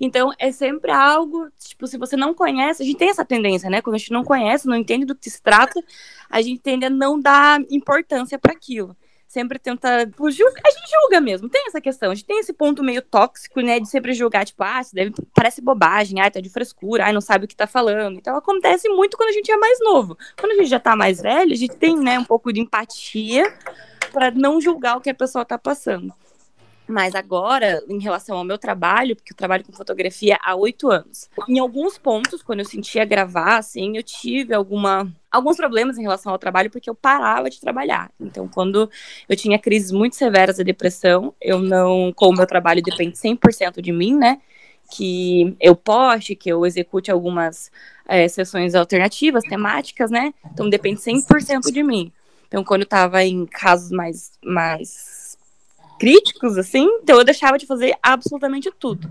Então, 0.00 0.32
é 0.40 0.50
sempre 0.50 0.90
algo, 0.90 1.48
tipo, 1.56 1.86
se 1.86 1.96
você 1.96 2.16
não 2.16 2.34
conhece, 2.34 2.82
a 2.82 2.84
gente 2.84 2.98
tem 2.98 3.10
essa 3.10 3.24
tendência, 3.24 3.70
né? 3.70 3.80
Quando 3.80 3.94
a 3.94 3.98
gente 3.98 4.12
não 4.12 4.24
conhece, 4.24 4.66
não 4.66 4.76
entende 4.76 5.06
do 5.06 5.14
que 5.14 5.30
se 5.30 5.40
trata, 5.40 5.80
a 6.28 6.42
gente 6.42 6.60
tende 6.60 6.84
a 6.84 6.90
não 6.90 7.18
dar 7.18 7.60
importância 7.70 8.38
para 8.40 8.52
aquilo 8.52 8.94
sempre 9.26 9.58
tenta. 9.58 10.06
Tipo, 10.06 10.30
julga, 10.30 10.60
a 10.64 10.70
gente 10.70 10.90
julga 10.90 11.20
mesmo, 11.20 11.48
tem 11.48 11.66
essa 11.66 11.80
questão. 11.80 12.10
A 12.10 12.14
gente 12.14 12.26
tem 12.26 12.38
esse 12.38 12.52
ponto 12.52 12.82
meio 12.82 13.02
tóxico, 13.02 13.60
né? 13.60 13.80
De 13.80 13.88
sempre 13.88 14.12
julgar, 14.12 14.44
tipo, 14.44 14.62
ah, 14.62 14.80
deve, 14.92 15.12
parece 15.34 15.60
bobagem, 15.60 16.20
ah, 16.20 16.30
tá 16.30 16.40
de 16.40 16.48
frescura, 16.48 17.06
ah, 17.06 17.12
não 17.12 17.20
sabe 17.20 17.44
o 17.44 17.48
que 17.48 17.56
tá 17.56 17.66
falando. 17.66 18.16
Então 18.16 18.36
acontece 18.36 18.88
muito 18.88 19.16
quando 19.16 19.30
a 19.30 19.32
gente 19.32 19.50
é 19.50 19.56
mais 19.56 19.78
novo. 19.80 20.16
Quando 20.38 20.52
a 20.52 20.56
gente 20.56 20.68
já 20.68 20.80
tá 20.80 20.96
mais 20.96 21.20
velho, 21.20 21.52
a 21.52 21.56
gente 21.56 21.76
tem, 21.76 21.96
né, 21.96 22.18
um 22.18 22.24
pouco 22.24 22.52
de 22.52 22.60
empatia 22.60 23.52
para 24.12 24.30
não 24.30 24.60
julgar 24.60 24.96
o 24.96 25.00
que 25.00 25.10
a 25.10 25.14
pessoa 25.14 25.44
tá 25.44 25.58
passando. 25.58 26.12
Mas 26.88 27.14
agora, 27.14 27.82
em 27.88 27.98
relação 27.98 28.36
ao 28.36 28.44
meu 28.44 28.56
trabalho, 28.56 29.16
porque 29.16 29.32
eu 29.32 29.36
trabalho 29.36 29.64
com 29.64 29.72
fotografia 29.72 30.38
há 30.42 30.54
oito 30.54 30.90
anos, 30.90 31.28
em 31.48 31.58
alguns 31.58 31.98
pontos, 31.98 32.42
quando 32.42 32.60
eu 32.60 32.64
sentia 32.64 33.04
gravar, 33.04 33.58
assim, 33.58 33.96
eu 33.96 34.02
tive 34.04 34.54
alguma, 34.54 35.12
alguns 35.30 35.56
problemas 35.56 35.98
em 35.98 36.02
relação 36.02 36.30
ao 36.30 36.38
trabalho, 36.38 36.70
porque 36.70 36.88
eu 36.88 36.94
parava 36.94 37.50
de 37.50 37.60
trabalhar. 37.60 38.10
Então, 38.20 38.46
quando 38.46 38.88
eu 39.28 39.36
tinha 39.36 39.58
crises 39.58 39.90
muito 39.90 40.14
severas 40.14 40.56
de 40.56 40.64
depressão, 40.64 41.34
eu 41.40 41.58
não, 41.58 42.12
como 42.14 42.34
o 42.34 42.36
meu 42.36 42.46
trabalho 42.46 42.82
depende 42.82 43.16
100% 43.16 43.80
de 43.82 43.90
mim, 43.90 44.16
né? 44.16 44.40
Que 44.88 45.56
eu 45.60 45.74
poste, 45.74 46.36
que 46.36 46.48
eu 46.48 46.64
execute 46.64 47.10
algumas 47.10 47.72
é, 48.06 48.28
sessões 48.28 48.76
alternativas, 48.76 49.42
temáticas, 49.42 50.08
né? 50.08 50.32
Então, 50.52 50.70
depende 50.70 51.00
100% 51.00 51.72
de 51.72 51.82
mim. 51.82 52.12
Então, 52.46 52.62
quando 52.62 52.82
eu 52.82 52.88
tava 52.88 53.24
em 53.24 53.44
casos 53.44 53.90
mais, 53.90 54.32
mais 54.44 55.25
críticos, 55.98 56.58
assim, 56.58 56.86
então 57.02 57.18
eu 57.18 57.24
deixava 57.24 57.58
de 57.58 57.66
fazer 57.66 57.96
absolutamente 58.02 58.70
tudo. 58.78 59.10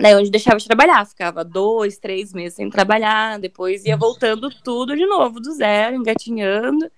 Daí 0.00 0.14
onde 0.14 0.30
deixava 0.30 0.58
de 0.58 0.66
trabalhar, 0.66 1.04
ficava 1.06 1.44
dois, 1.44 1.98
três 1.98 2.32
meses 2.32 2.54
sem 2.54 2.70
trabalhar, 2.70 3.38
depois 3.38 3.84
ia 3.84 3.96
voltando 3.96 4.48
tudo 4.64 4.96
de 4.96 5.04
novo, 5.04 5.40
do 5.40 5.52
zero, 5.52 5.94
engatinhando 5.96 6.90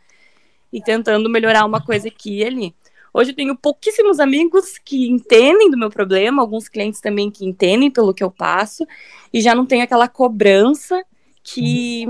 e 0.73 0.81
tentando 0.81 1.29
melhorar 1.29 1.65
uma 1.65 1.85
coisa 1.85 2.09
aqui 2.09 2.39
e 2.39 2.45
ali. 2.45 2.75
Hoje 3.13 3.33
eu 3.33 3.37
tenho 3.37 3.57
pouquíssimos 3.57 4.21
amigos 4.21 4.79
que 4.79 5.09
entendem 5.09 5.71
do 5.71 5.77
meu 5.77 5.91
problema, 5.91 6.41
alguns 6.41 6.69
clientes 6.69 7.01
também 7.01 7.31
que 7.31 7.45
entendem 7.45 7.91
pelo 7.91 8.15
que 8.15 8.25
eu 8.25 8.31
passo, 8.31 8.87
e 9.33 9.41
já 9.43 9.55
não 9.55 9.67
tenho 9.67 9.83
aquela 9.83 10.09
cobrança 10.09 11.05
que 11.43 12.07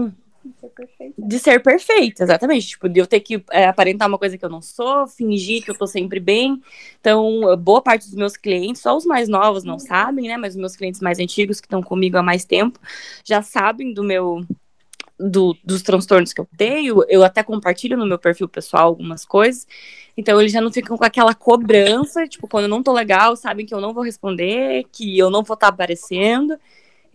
de 1.18 1.38
ser 1.38 1.62
perfeita, 1.62 2.22
exatamente. 2.22 2.68
Tipo, 2.68 2.88
de 2.88 3.00
eu 3.00 3.06
ter 3.06 3.20
que 3.20 3.42
é, 3.50 3.66
aparentar 3.66 4.08
uma 4.08 4.18
coisa 4.18 4.36
que 4.36 4.44
eu 4.44 4.48
não 4.48 4.62
sou, 4.62 5.06
fingir 5.06 5.62
que 5.64 5.70
eu 5.70 5.78
tô 5.78 5.86
sempre 5.86 6.20
bem. 6.20 6.60
Então, 7.00 7.56
boa 7.58 7.80
parte 7.80 8.06
dos 8.06 8.14
meus 8.14 8.36
clientes, 8.36 8.82
só 8.82 8.96
os 8.96 9.04
mais 9.04 9.28
novos 9.28 9.64
não 9.64 9.78
sabem, 9.78 10.28
né? 10.28 10.36
Mas 10.36 10.54
os 10.54 10.60
meus 10.60 10.76
clientes 10.76 11.00
mais 11.00 11.18
antigos, 11.18 11.60
que 11.60 11.66
estão 11.66 11.82
comigo 11.82 12.16
há 12.16 12.22
mais 12.22 12.44
tempo, 12.44 12.78
já 13.24 13.42
sabem 13.42 13.92
do 13.92 14.02
meu. 14.02 14.44
Do, 15.24 15.56
dos 15.62 15.82
transtornos 15.82 16.32
que 16.32 16.40
eu 16.40 16.48
tenho, 16.56 17.04
eu 17.08 17.22
até 17.22 17.44
compartilho 17.44 17.96
no 17.96 18.06
meu 18.06 18.18
perfil 18.18 18.48
pessoal 18.48 18.86
algumas 18.88 19.24
coisas, 19.24 19.68
então 20.16 20.40
eles 20.40 20.50
já 20.50 20.60
não 20.60 20.72
ficam 20.72 20.96
com 20.98 21.04
aquela 21.04 21.32
cobrança, 21.32 22.26
tipo, 22.26 22.48
quando 22.48 22.64
eu 22.64 22.68
não 22.68 22.82
tô 22.82 22.92
legal, 22.92 23.36
sabem 23.36 23.64
que 23.64 23.72
eu 23.72 23.80
não 23.80 23.94
vou 23.94 24.02
responder, 24.02 24.84
que 24.90 25.16
eu 25.16 25.30
não 25.30 25.44
vou 25.44 25.54
estar 25.54 25.68
tá 25.68 25.72
aparecendo, 25.72 26.58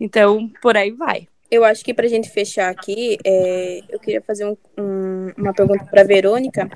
então 0.00 0.50
por 0.62 0.74
aí 0.74 0.90
vai. 0.90 1.28
Eu 1.50 1.64
acho 1.64 1.84
que 1.84 1.94
para 1.94 2.06
a 2.06 2.08
gente 2.08 2.28
fechar 2.28 2.68
aqui, 2.68 3.18
é, 3.24 3.80
eu 3.88 3.98
queria 3.98 4.20
fazer 4.20 4.44
um, 4.44 4.56
um, 4.78 5.32
uma 5.36 5.54
pergunta 5.54 5.84
para 5.86 6.04
Verônica 6.04 6.68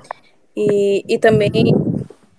e, 0.55 1.03
e 1.07 1.19
também 1.19 1.51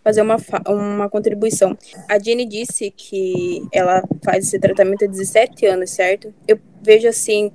fazer 0.03 0.21
uma, 0.21 0.37
uma 0.67 1.09
contribuição. 1.09 1.77
A 2.09 2.19
Jenny 2.19 2.45
disse 2.45 2.91
que 2.91 3.67
ela 3.73 4.03
faz 4.23 4.47
esse 4.47 4.59
tratamento 4.59 5.05
há 5.05 5.09
17 5.09 5.65
anos, 5.67 5.91
certo? 5.91 6.35
Eu 6.47 6.59
vejo 6.83 7.09
assim 7.09 7.53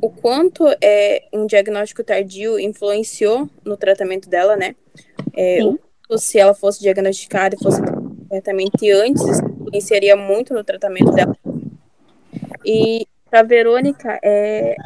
o 0.00 0.10
quanto 0.10 0.64
é 0.80 1.24
um 1.32 1.46
diagnóstico 1.46 2.04
tardio 2.04 2.58
influenciou 2.58 3.48
no 3.64 3.76
tratamento 3.76 4.28
dela, 4.28 4.56
né? 4.56 4.76
É, 5.34 5.60
se 6.18 6.38
ela 6.38 6.54
fosse 6.54 6.80
diagnosticada 6.80 7.56
e 7.56 7.62
fosse 7.62 7.80
completamente 7.82 8.90
antes, 8.90 9.22
influenciaria 9.60 10.16
muito 10.16 10.52
no 10.52 10.62
tratamento 10.62 11.10
dela. 11.12 11.36
E 12.64 13.06
para 13.30 13.42
Verônica, 13.42 14.18
é, 14.22 14.76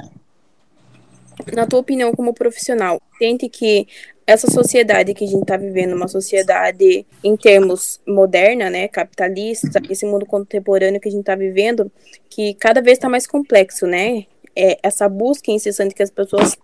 na 1.53 1.67
tua 1.67 1.81
opinião 1.81 2.13
como 2.13 2.35
profissional, 2.35 3.01
sente 3.19 3.49
que 3.49 3.87
essa 4.27 4.49
sociedade 4.49 5.13
que 5.13 5.25
a 5.25 5.27
gente 5.27 5.43
está 5.43 5.57
vivendo, 5.57 5.95
uma 5.95 6.07
sociedade 6.07 7.05
em 7.23 7.37
termos 7.37 8.01
moderna, 8.07 8.71
né, 8.71 8.87
capitalista, 8.87 9.81
esse 9.89 10.07
mundo 10.07 10.25
contemporâneo 10.25 11.01
que 11.01 11.09
a 11.09 11.11
gente 11.11 11.23
está 11.23 11.35
vivendo, 11.35 11.91
que 12.29 12.55
cada 12.55 12.81
vez 12.81 12.97
está 12.97 13.09
mais 13.09 13.27
complexo, 13.27 13.87
né? 13.87 14.27
É, 14.55 14.79
essa 14.83 15.09
busca 15.09 15.51
incessante 15.51 15.95
que 15.95 16.03
as 16.03 16.11
pessoas 16.11 16.57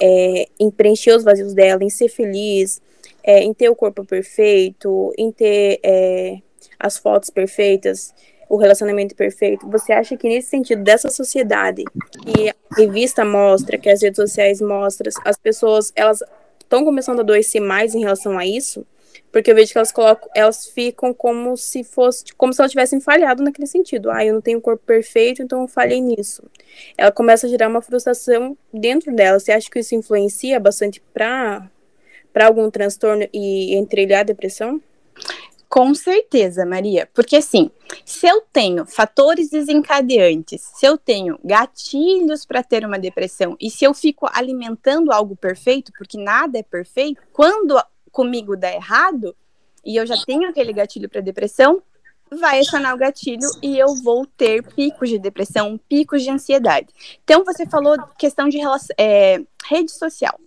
é, 0.00 0.48
em 0.58 0.70
preencher 0.70 1.12
os 1.12 1.24
vazios 1.24 1.52
dela, 1.54 1.84
em 1.84 1.90
ser 1.90 2.08
feliz, 2.08 2.80
é, 3.22 3.42
em 3.42 3.52
ter 3.52 3.68
o 3.68 3.76
corpo 3.76 4.04
perfeito, 4.04 5.12
em 5.18 5.30
ter 5.30 5.80
é, 5.82 6.38
as 6.78 6.96
fotos 6.96 7.28
perfeitas 7.30 8.14
o 8.48 8.56
relacionamento 8.56 9.14
perfeito, 9.14 9.68
você 9.68 9.92
acha 9.92 10.16
que 10.16 10.28
nesse 10.28 10.48
sentido 10.48 10.82
dessa 10.82 11.08
sociedade 11.08 11.84
que 12.24 12.48
a 12.48 12.54
revista 12.76 13.24
mostra, 13.24 13.78
que 13.78 13.88
as 13.88 14.02
redes 14.02 14.16
sociais 14.16 14.60
mostram, 14.60 15.10
as 15.24 15.36
pessoas 15.36 15.92
elas 15.96 16.22
estão 16.60 16.84
começando 16.84 17.18
a 17.18 17.22
adoecer 17.22 17.60
mais 17.60 17.94
em 17.94 18.00
relação 18.00 18.38
a 18.38 18.46
isso? 18.46 18.86
Porque 19.32 19.50
eu 19.50 19.54
vejo 19.54 19.72
que 19.72 19.78
elas 19.78 19.92
colocam, 19.92 20.28
elas 20.34 20.66
ficam 20.66 21.12
como 21.12 21.56
se 21.56 21.82
fosse, 21.84 22.24
como 22.36 22.52
se 22.52 22.60
elas 22.60 22.70
tivessem 22.70 23.00
falhado 23.00 23.42
naquele 23.42 23.66
sentido. 23.66 24.10
Ah, 24.10 24.24
eu 24.24 24.34
não 24.34 24.40
tenho 24.40 24.60
corpo 24.60 24.82
perfeito, 24.84 25.42
então 25.42 25.62
eu 25.62 25.68
falhei 25.68 26.00
nisso. 26.00 26.42
Ela 26.96 27.10
começa 27.10 27.46
a 27.46 27.50
gerar 27.50 27.68
uma 27.68 27.82
frustração 27.82 28.56
dentro 28.72 29.14
dela. 29.14 29.38
Você 29.38 29.52
acha 29.52 29.70
que 29.70 29.78
isso 29.78 29.94
influencia 29.94 30.58
bastante 30.60 31.00
para 31.12 31.70
para 32.32 32.48
algum 32.48 32.70
transtorno 32.70 33.26
e 33.32 33.74
entre 33.76 34.02
ele 34.02 34.14
a 34.14 34.22
depressão? 34.22 34.78
Com 35.76 35.94
certeza, 35.94 36.64
Maria. 36.64 37.06
Porque 37.12 37.36
assim, 37.36 37.70
se 38.02 38.26
eu 38.26 38.40
tenho 38.50 38.86
fatores 38.86 39.50
desencadeantes, 39.50 40.62
se 40.62 40.86
eu 40.86 40.96
tenho 40.96 41.38
gatilhos 41.44 42.46
para 42.46 42.62
ter 42.62 42.82
uma 42.82 42.98
depressão 42.98 43.54
e 43.60 43.68
se 43.70 43.84
eu 43.84 43.92
fico 43.92 44.26
alimentando 44.32 45.12
algo 45.12 45.36
perfeito, 45.36 45.92
porque 45.98 46.16
nada 46.16 46.58
é 46.58 46.62
perfeito, 46.62 47.20
quando 47.30 47.78
comigo 48.10 48.56
dá 48.56 48.72
errado 48.72 49.36
e 49.84 49.96
eu 49.96 50.06
já 50.06 50.16
tenho 50.24 50.48
aquele 50.48 50.72
gatilho 50.72 51.10
para 51.10 51.20
depressão, 51.20 51.82
vai 52.30 52.60
acionar 52.60 52.94
o 52.94 52.98
gatilho 52.98 53.48
e 53.62 53.78
eu 53.78 53.94
vou 53.96 54.26
ter 54.26 54.62
picos 54.74 55.08
de 55.08 55.18
depressão, 55.18 55.78
picos 55.88 56.22
de 56.22 56.30
ansiedade. 56.30 56.88
Então, 57.22 57.44
você 57.44 57.66
falou 57.66 57.96
questão 58.18 58.48
de 58.48 58.58
é, 58.98 59.40
rede 59.64 59.92
social. 59.92 60.38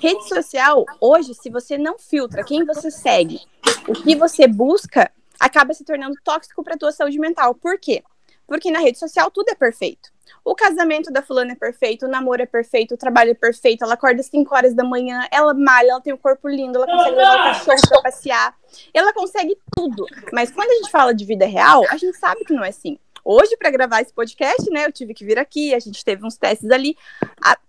Rede 0.00 0.28
social, 0.28 0.84
hoje, 1.00 1.34
se 1.34 1.50
você 1.50 1.78
não 1.78 1.98
filtra 1.98 2.44
quem 2.44 2.64
você 2.64 2.90
segue, 2.90 3.40
o 3.86 3.92
que 3.92 4.16
você 4.16 4.46
busca, 4.46 5.10
acaba 5.38 5.72
se 5.72 5.84
tornando 5.84 6.16
tóxico 6.24 6.62
para 6.62 6.74
a 6.74 6.78
tua 6.78 6.92
saúde 6.92 7.18
mental. 7.18 7.54
Por 7.54 7.78
quê? 7.78 8.02
Porque 8.46 8.70
na 8.70 8.80
rede 8.80 8.98
social 8.98 9.30
tudo 9.30 9.50
é 9.50 9.54
perfeito. 9.54 10.10
O 10.44 10.54
casamento 10.54 11.12
da 11.12 11.22
fulana 11.22 11.52
é 11.52 11.54
perfeito, 11.54 12.06
o 12.06 12.08
namoro 12.08 12.42
é 12.42 12.46
perfeito, 12.46 12.94
o 12.94 12.96
trabalho 12.96 13.30
é 13.30 13.34
perfeito, 13.34 13.84
ela 13.84 13.94
acorda 13.94 14.20
às 14.20 14.26
5 14.26 14.54
horas 14.54 14.74
da 14.74 14.84
manhã, 14.84 15.26
ela 15.30 15.54
malha, 15.54 15.90
ela 15.90 16.00
tem 16.00 16.12
um 16.12 16.18
corpo 16.18 16.48
lindo, 16.48 16.78
ela 16.78 16.86
consegue 16.86 17.16
levar 17.16 17.34
o 17.34 17.66
cachorro 17.66 17.88
pra 17.88 18.02
passear, 18.02 18.54
ela 18.92 19.12
consegue 19.12 19.58
tudo. 19.74 20.06
Mas 20.32 20.50
quando 20.50 20.70
a 20.70 20.74
gente 20.74 20.90
fala 20.90 21.14
de 21.14 21.24
vida 21.24 21.46
real, 21.46 21.84
a 21.90 21.96
gente 21.96 22.16
sabe 22.16 22.44
que 22.44 22.52
não 22.52 22.64
é 22.64 22.68
assim. 22.68 22.98
Hoje, 23.24 23.56
para 23.58 23.70
gravar 23.70 24.00
esse 24.00 24.12
podcast, 24.12 24.70
né, 24.70 24.86
eu 24.86 24.92
tive 24.92 25.12
que 25.12 25.24
vir 25.24 25.38
aqui, 25.38 25.74
a 25.74 25.78
gente 25.78 26.02
teve 26.02 26.24
uns 26.24 26.38
testes 26.38 26.70
ali. 26.70 26.96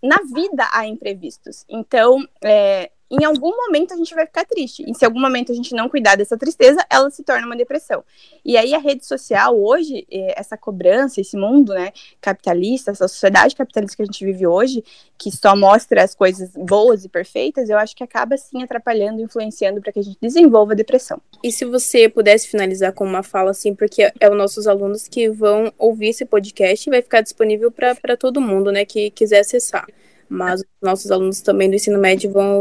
na 0.01 0.17
vida 0.33 0.65
há 0.71 0.87
imprevistos. 0.87 1.65
Então, 1.67 2.25
é, 2.41 2.89
em 3.09 3.25
algum 3.25 3.55
momento 3.55 3.93
a 3.93 3.97
gente 3.97 4.13
vai 4.13 4.25
ficar 4.25 4.45
triste. 4.45 4.83
E 4.87 4.93
se 4.93 5.03
algum 5.03 5.19
momento 5.19 5.51
a 5.51 5.55
gente 5.55 5.73
não 5.73 5.89
cuidar 5.89 6.15
dessa 6.15 6.37
tristeza, 6.37 6.85
ela 6.89 7.09
se 7.09 7.23
torna 7.23 7.45
uma 7.45 7.55
depressão. 7.55 8.03
E 8.45 8.55
aí 8.55 8.73
a 8.75 8.77
rede 8.77 9.05
social 9.05 9.59
hoje, 9.59 10.05
é, 10.11 10.39
essa 10.39 10.55
cobrança, 10.55 11.19
esse 11.19 11.35
mundo, 11.35 11.73
né, 11.73 11.91
capitalista, 12.21 12.91
essa 12.91 13.07
sociedade 13.07 13.55
capitalista 13.55 13.95
que 13.95 14.03
a 14.03 14.05
gente 14.05 14.23
vive 14.23 14.45
hoje, 14.45 14.83
que 15.17 15.31
só 15.31 15.55
mostra 15.55 16.03
as 16.03 16.13
coisas 16.13 16.51
boas 16.55 17.03
e 17.03 17.09
perfeitas, 17.09 17.69
eu 17.69 17.77
acho 17.77 17.95
que 17.95 18.03
acaba 18.03 18.37
sim 18.37 18.63
atrapalhando, 18.63 19.21
influenciando 19.21 19.81
para 19.81 19.91
que 19.91 19.99
a 19.99 20.03
gente 20.03 20.17
desenvolva 20.21 20.73
a 20.73 20.75
depressão. 20.75 21.19
E 21.43 21.51
se 21.51 21.65
você 21.65 22.07
pudesse 22.07 22.47
finalizar 22.47 22.93
com 22.93 23.05
uma 23.05 23.23
fala 23.23 23.51
assim, 23.51 23.73
porque 23.73 24.11
é 24.19 24.29
os 24.29 24.37
nossos 24.37 24.67
alunos 24.67 25.07
que 25.07 25.29
vão 25.29 25.73
ouvir 25.77 26.09
esse 26.09 26.25
podcast 26.25 26.87
e 26.87 26.91
vai 26.91 27.01
ficar 27.01 27.21
disponível 27.21 27.71
para 27.71 28.15
todo 28.17 28.39
mundo, 28.39 28.71
né, 28.71 28.85
que 28.85 29.09
quiser 29.09 29.39
acessar 29.39 29.87
mas 30.29 30.61
os 30.61 30.67
nossos 30.81 31.11
alunos 31.11 31.41
também 31.41 31.69
do 31.69 31.75
ensino 31.75 31.97
médio 31.97 32.31
vão, 32.31 32.59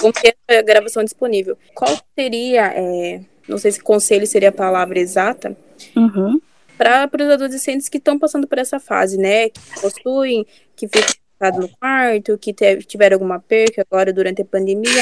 vão 0.00 0.12
ter 0.12 0.36
a 0.48 0.62
gravação 0.62 1.04
disponível. 1.04 1.56
Qual 1.74 1.96
seria, 2.18 2.72
é, 2.74 3.20
não 3.48 3.56
sei 3.56 3.72
se 3.72 3.80
conselho 3.80 4.26
seria 4.26 4.48
a 4.48 4.52
palavra 4.52 4.98
exata, 4.98 5.56
uhum. 5.96 6.40
para 6.76 7.08
os 7.14 7.30
adolescentes 7.30 7.88
que 7.88 7.98
estão 7.98 8.18
passando 8.18 8.46
por 8.46 8.58
essa 8.58 8.80
fase, 8.80 9.16
né? 9.16 9.48
Que 9.48 9.60
possuem, 9.80 10.46
que 10.74 10.88
ficam 10.88 11.14
no 11.58 11.68
quarto, 11.68 12.36
que 12.36 12.52
tiveram 12.86 13.14
alguma 13.14 13.40
perca 13.40 13.86
agora 13.90 14.12
durante 14.12 14.42
a 14.42 14.44
pandemia. 14.44 15.00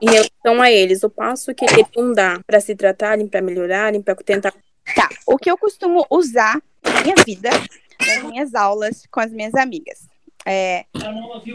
Em 0.00 0.10
relação 0.10 0.60
a 0.60 0.70
eles, 0.70 1.02
o 1.02 1.08
passo 1.08 1.54
que 1.54 1.64
eles 1.64 1.86
vão 1.94 2.12
dar 2.12 2.40
para 2.44 2.60
se 2.60 2.74
tratarem, 2.74 3.26
para 3.26 3.40
melhorarem, 3.40 4.02
para 4.02 4.14
tentar. 4.16 4.52
Tá, 4.94 5.08
o 5.26 5.36
que 5.36 5.50
eu 5.50 5.56
costumo 5.56 6.06
usar 6.10 6.60
na 6.84 7.00
minha 7.02 7.14
vida, 7.24 7.50
nas 8.06 8.22
minhas 8.24 8.54
aulas 8.54 9.02
com 9.10 9.20
as 9.20 9.32
minhas 9.32 9.54
amigas. 9.54 10.06
É, 10.46 10.84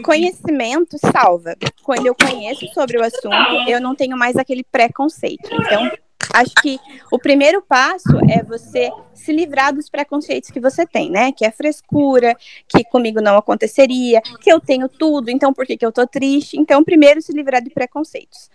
conhecimento 0.04 0.96
salva. 0.98 1.56
Quando 1.82 2.06
eu 2.06 2.14
conheço 2.14 2.66
sobre 2.72 2.98
o 2.98 3.04
assunto, 3.04 3.68
eu 3.68 3.80
não 3.80 3.94
tenho 3.94 4.16
mais 4.16 4.36
aquele 4.36 4.62
preconceito. 4.62 5.48
Então, 5.52 5.90
acho 6.32 6.54
que 6.62 6.78
o 7.10 7.18
primeiro 7.18 7.62
passo 7.62 8.16
é 8.30 8.42
você 8.42 8.90
se 9.14 9.32
livrar 9.32 9.74
dos 9.74 9.88
preconceitos 9.88 10.50
que 10.50 10.60
você 10.60 10.86
tem, 10.86 11.10
né? 11.10 11.32
Que 11.32 11.44
é 11.44 11.50
frescura, 11.50 12.36
que 12.68 12.84
comigo 12.84 13.20
não 13.20 13.36
aconteceria, 13.36 14.20
que 14.40 14.52
eu 14.52 14.60
tenho 14.60 14.88
tudo, 14.88 15.30
então 15.30 15.52
por 15.52 15.66
que, 15.66 15.76
que 15.76 15.86
eu 15.86 15.92
tô 15.92 16.06
triste? 16.06 16.56
Então, 16.58 16.84
primeiro, 16.84 17.20
se 17.22 17.32
livrar 17.32 17.62
de 17.62 17.70
preconceitos. 17.70 18.50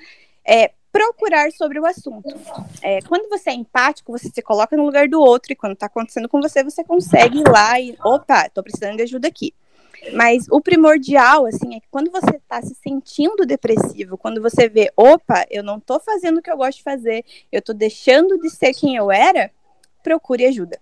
É, 0.46 0.72
procurar 0.92 1.52
sobre 1.52 1.80
o 1.80 1.86
assunto. 1.86 2.30
É, 2.82 3.02
quando 3.02 3.30
você 3.30 3.52
é 3.52 3.54
empático, 3.54 4.12
você 4.12 4.30
se 4.30 4.42
coloca 4.42 4.76
no 4.76 4.86
lugar 4.86 5.08
do 5.08 5.20
outro, 5.20 5.54
e 5.54 5.56
quando 5.56 5.76
tá 5.76 5.86
acontecendo 5.86 6.28
com 6.28 6.42
você, 6.42 6.64
você 6.64 6.84
consegue 6.84 7.40
ir 7.40 7.48
lá 7.48 7.80
e, 7.80 7.96
opa, 8.04 8.50
tô 8.50 8.64
precisando 8.64 8.98
de 8.98 9.04
ajuda 9.04 9.28
aqui. 9.28 9.54
Mas 10.14 10.48
o 10.50 10.62
primordial, 10.62 11.46
assim, 11.46 11.76
é 11.76 11.80
que 11.80 11.88
quando 11.90 12.12
você 12.12 12.38
está 12.38 12.62
se 12.62 12.76
sentindo 12.76 13.46
depressivo, 13.46 14.18
quando 14.18 14.42
você 14.42 14.68
vê, 14.68 14.92
opa, 14.96 15.46
eu 15.50 15.64
não 15.64 15.78
estou 15.78 16.00
fazendo 16.00 16.38
o 16.38 16.42
que 16.42 16.52
eu 16.52 16.58
gosto 16.58 16.78
de 16.78 16.84
fazer, 16.84 17.24
eu 17.52 17.60
estou 17.60 17.76
deixando 17.76 18.40
de 18.40 18.50
ser 18.50 18.74
quem 18.74 18.96
eu 18.96 19.12
era, 19.12 19.52
procure 20.04 20.46
ajuda. 20.46 20.80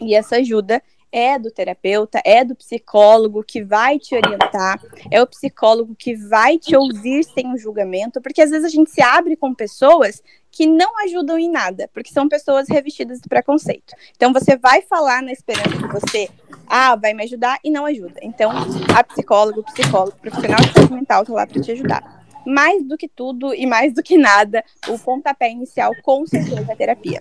E 0.00 0.14
essa 0.14 0.36
ajuda 0.36 0.82
é 1.10 1.38
do 1.38 1.50
terapeuta, 1.50 2.20
é 2.24 2.44
do 2.44 2.54
psicólogo 2.54 3.42
que 3.42 3.62
vai 3.62 3.98
te 3.98 4.14
orientar, 4.14 4.80
é 5.10 5.22
o 5.22 5.26
psicólogo 5.26 5.94
que 5.94 6.14
vai 6.14 6.58
te 6.58 6.76
ouvir 6.76 7.24
sem 7.24 7.46
um 7.46 7.56
julgamento, 7.56 8.20
porque 8.20 8.42
às 8.42 8.50
vezes 8.50 8.66
a 8.66 8.68
gente 8.68 8.90
se 8.90 9.00
abre 9.00 9.36
com 9.36 9.54
pessoas 9.54 10.22
que 10.50 10.66
não 10.66 10.98
ajudam 11.04 11.38
em 11.38 11.50
nada, 11.50 11.88
porque 11.92 12.12
são 12.12 12.28
pessoas 12.28 12.68
revestidas 12.68 13.20
de 13.20 13.28
preconceito. 13.28 13.94
Então 14.16 14.32
você 14.32 14.56
vai 14.56 14.82
falar 14.82 15.22
na 15.22 15.32
esperança 15.32 15.76
que 15.76 15.88
você, 15.88 16.28
ah, 16.68 16.96
vai 16.96 17.14
me 17.14 17.24
ajudar 17.24 17.58
e 17.64 17.70
não 17.70 17.86
ajuda. 17.86 18.20
Então 18.22 18.50
a 18.94 19.04
psicóloga, 19.04 19.60
o 19.60 19.64
psicólogo, 19.64 20.16
o 20.16 20.20
profissional 20.20 20.60
de 20.60 20.72
saúde 20.72 20.92
mental 20.92 21.22
está 21.22 21.34
lá 21.34 21.46
para 21.46 21.60
te 21.60 21.72
ajudar. 21.72 22.18
Mais 22.46 22.82
do 22.82 22.96
que 22.96 23.08
tudo 23.08 23.54
e 23.54 23.66
mais 23.66 23.92
do 23.92 24.02
que 24.02 24.16
nada, 24.16 24.64
o 24.88 24.98
pontapé 24.98 25.50
inicial 25.50 25.92
com 26.02 26.26
certeza 26.26 26.64
é 26.66 26.72
a 26.72 26.76
terapia. 26.76 27.20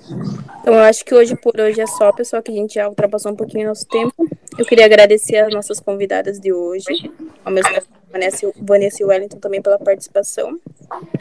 Então 0.62 0.74
eu 0.74 0.82
acho 0.82 1.04
que 1.04 1.14
hoje 1.14 1.36
por 1.36 1.60
hoje 1.60 1.82
é 1.82 1.88
só, 1.88 2.12
pessoal, 2.14 2.42
que 2.42 2.52
a 2.52 2.56
gente 2.56 2.76
já 2.76 2.88
ultrapassou 2.88 3.32
um 3.32 3.36
pouquinho 3.36 3.68
nosso 3.68 3.86
tempo. 3.88 4.28
Eu 4.58 4.66
queria 4.66 4.86
agradecer 4.86 5.38
as 5.38 5.54
nossas 5.54 5.80
convidadas 5.80 6.40
de 6.40 6.54
hoje, 6.54 7.12
ao 7.44 7.52
mesmo 7.52 7.74
tempo 7.74 7.88
Vanessa, 8.12 8.52
Vanessa 8.62 9.04
e 9.04 9.06
Wellington 9.06 9.38
também 9.38 9.62
pela 9.62 9.78
participação. 9.78 10.58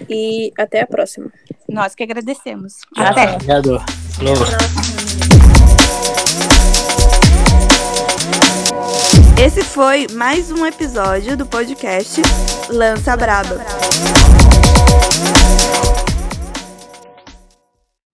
E 0.08 0.52
até 0.56 0.82
a 0.82 0.86
próxima. 0.86 1.32
Nós 1.68 1.94
que 1.94 2.02
agradecemos. 2.02 2.74
Até. 2.96 3.34
Obrigado. 3.34 3.80
Esse 9.38 9.62
foi 9.62 10.06
mais 10.12 10.50
um 10.50 10.64
episódio 10.64 11.36
do 11.36 11.44
podcast 11.44 12.22
Lança 12.70 13.14
Braba. 13.16 13.60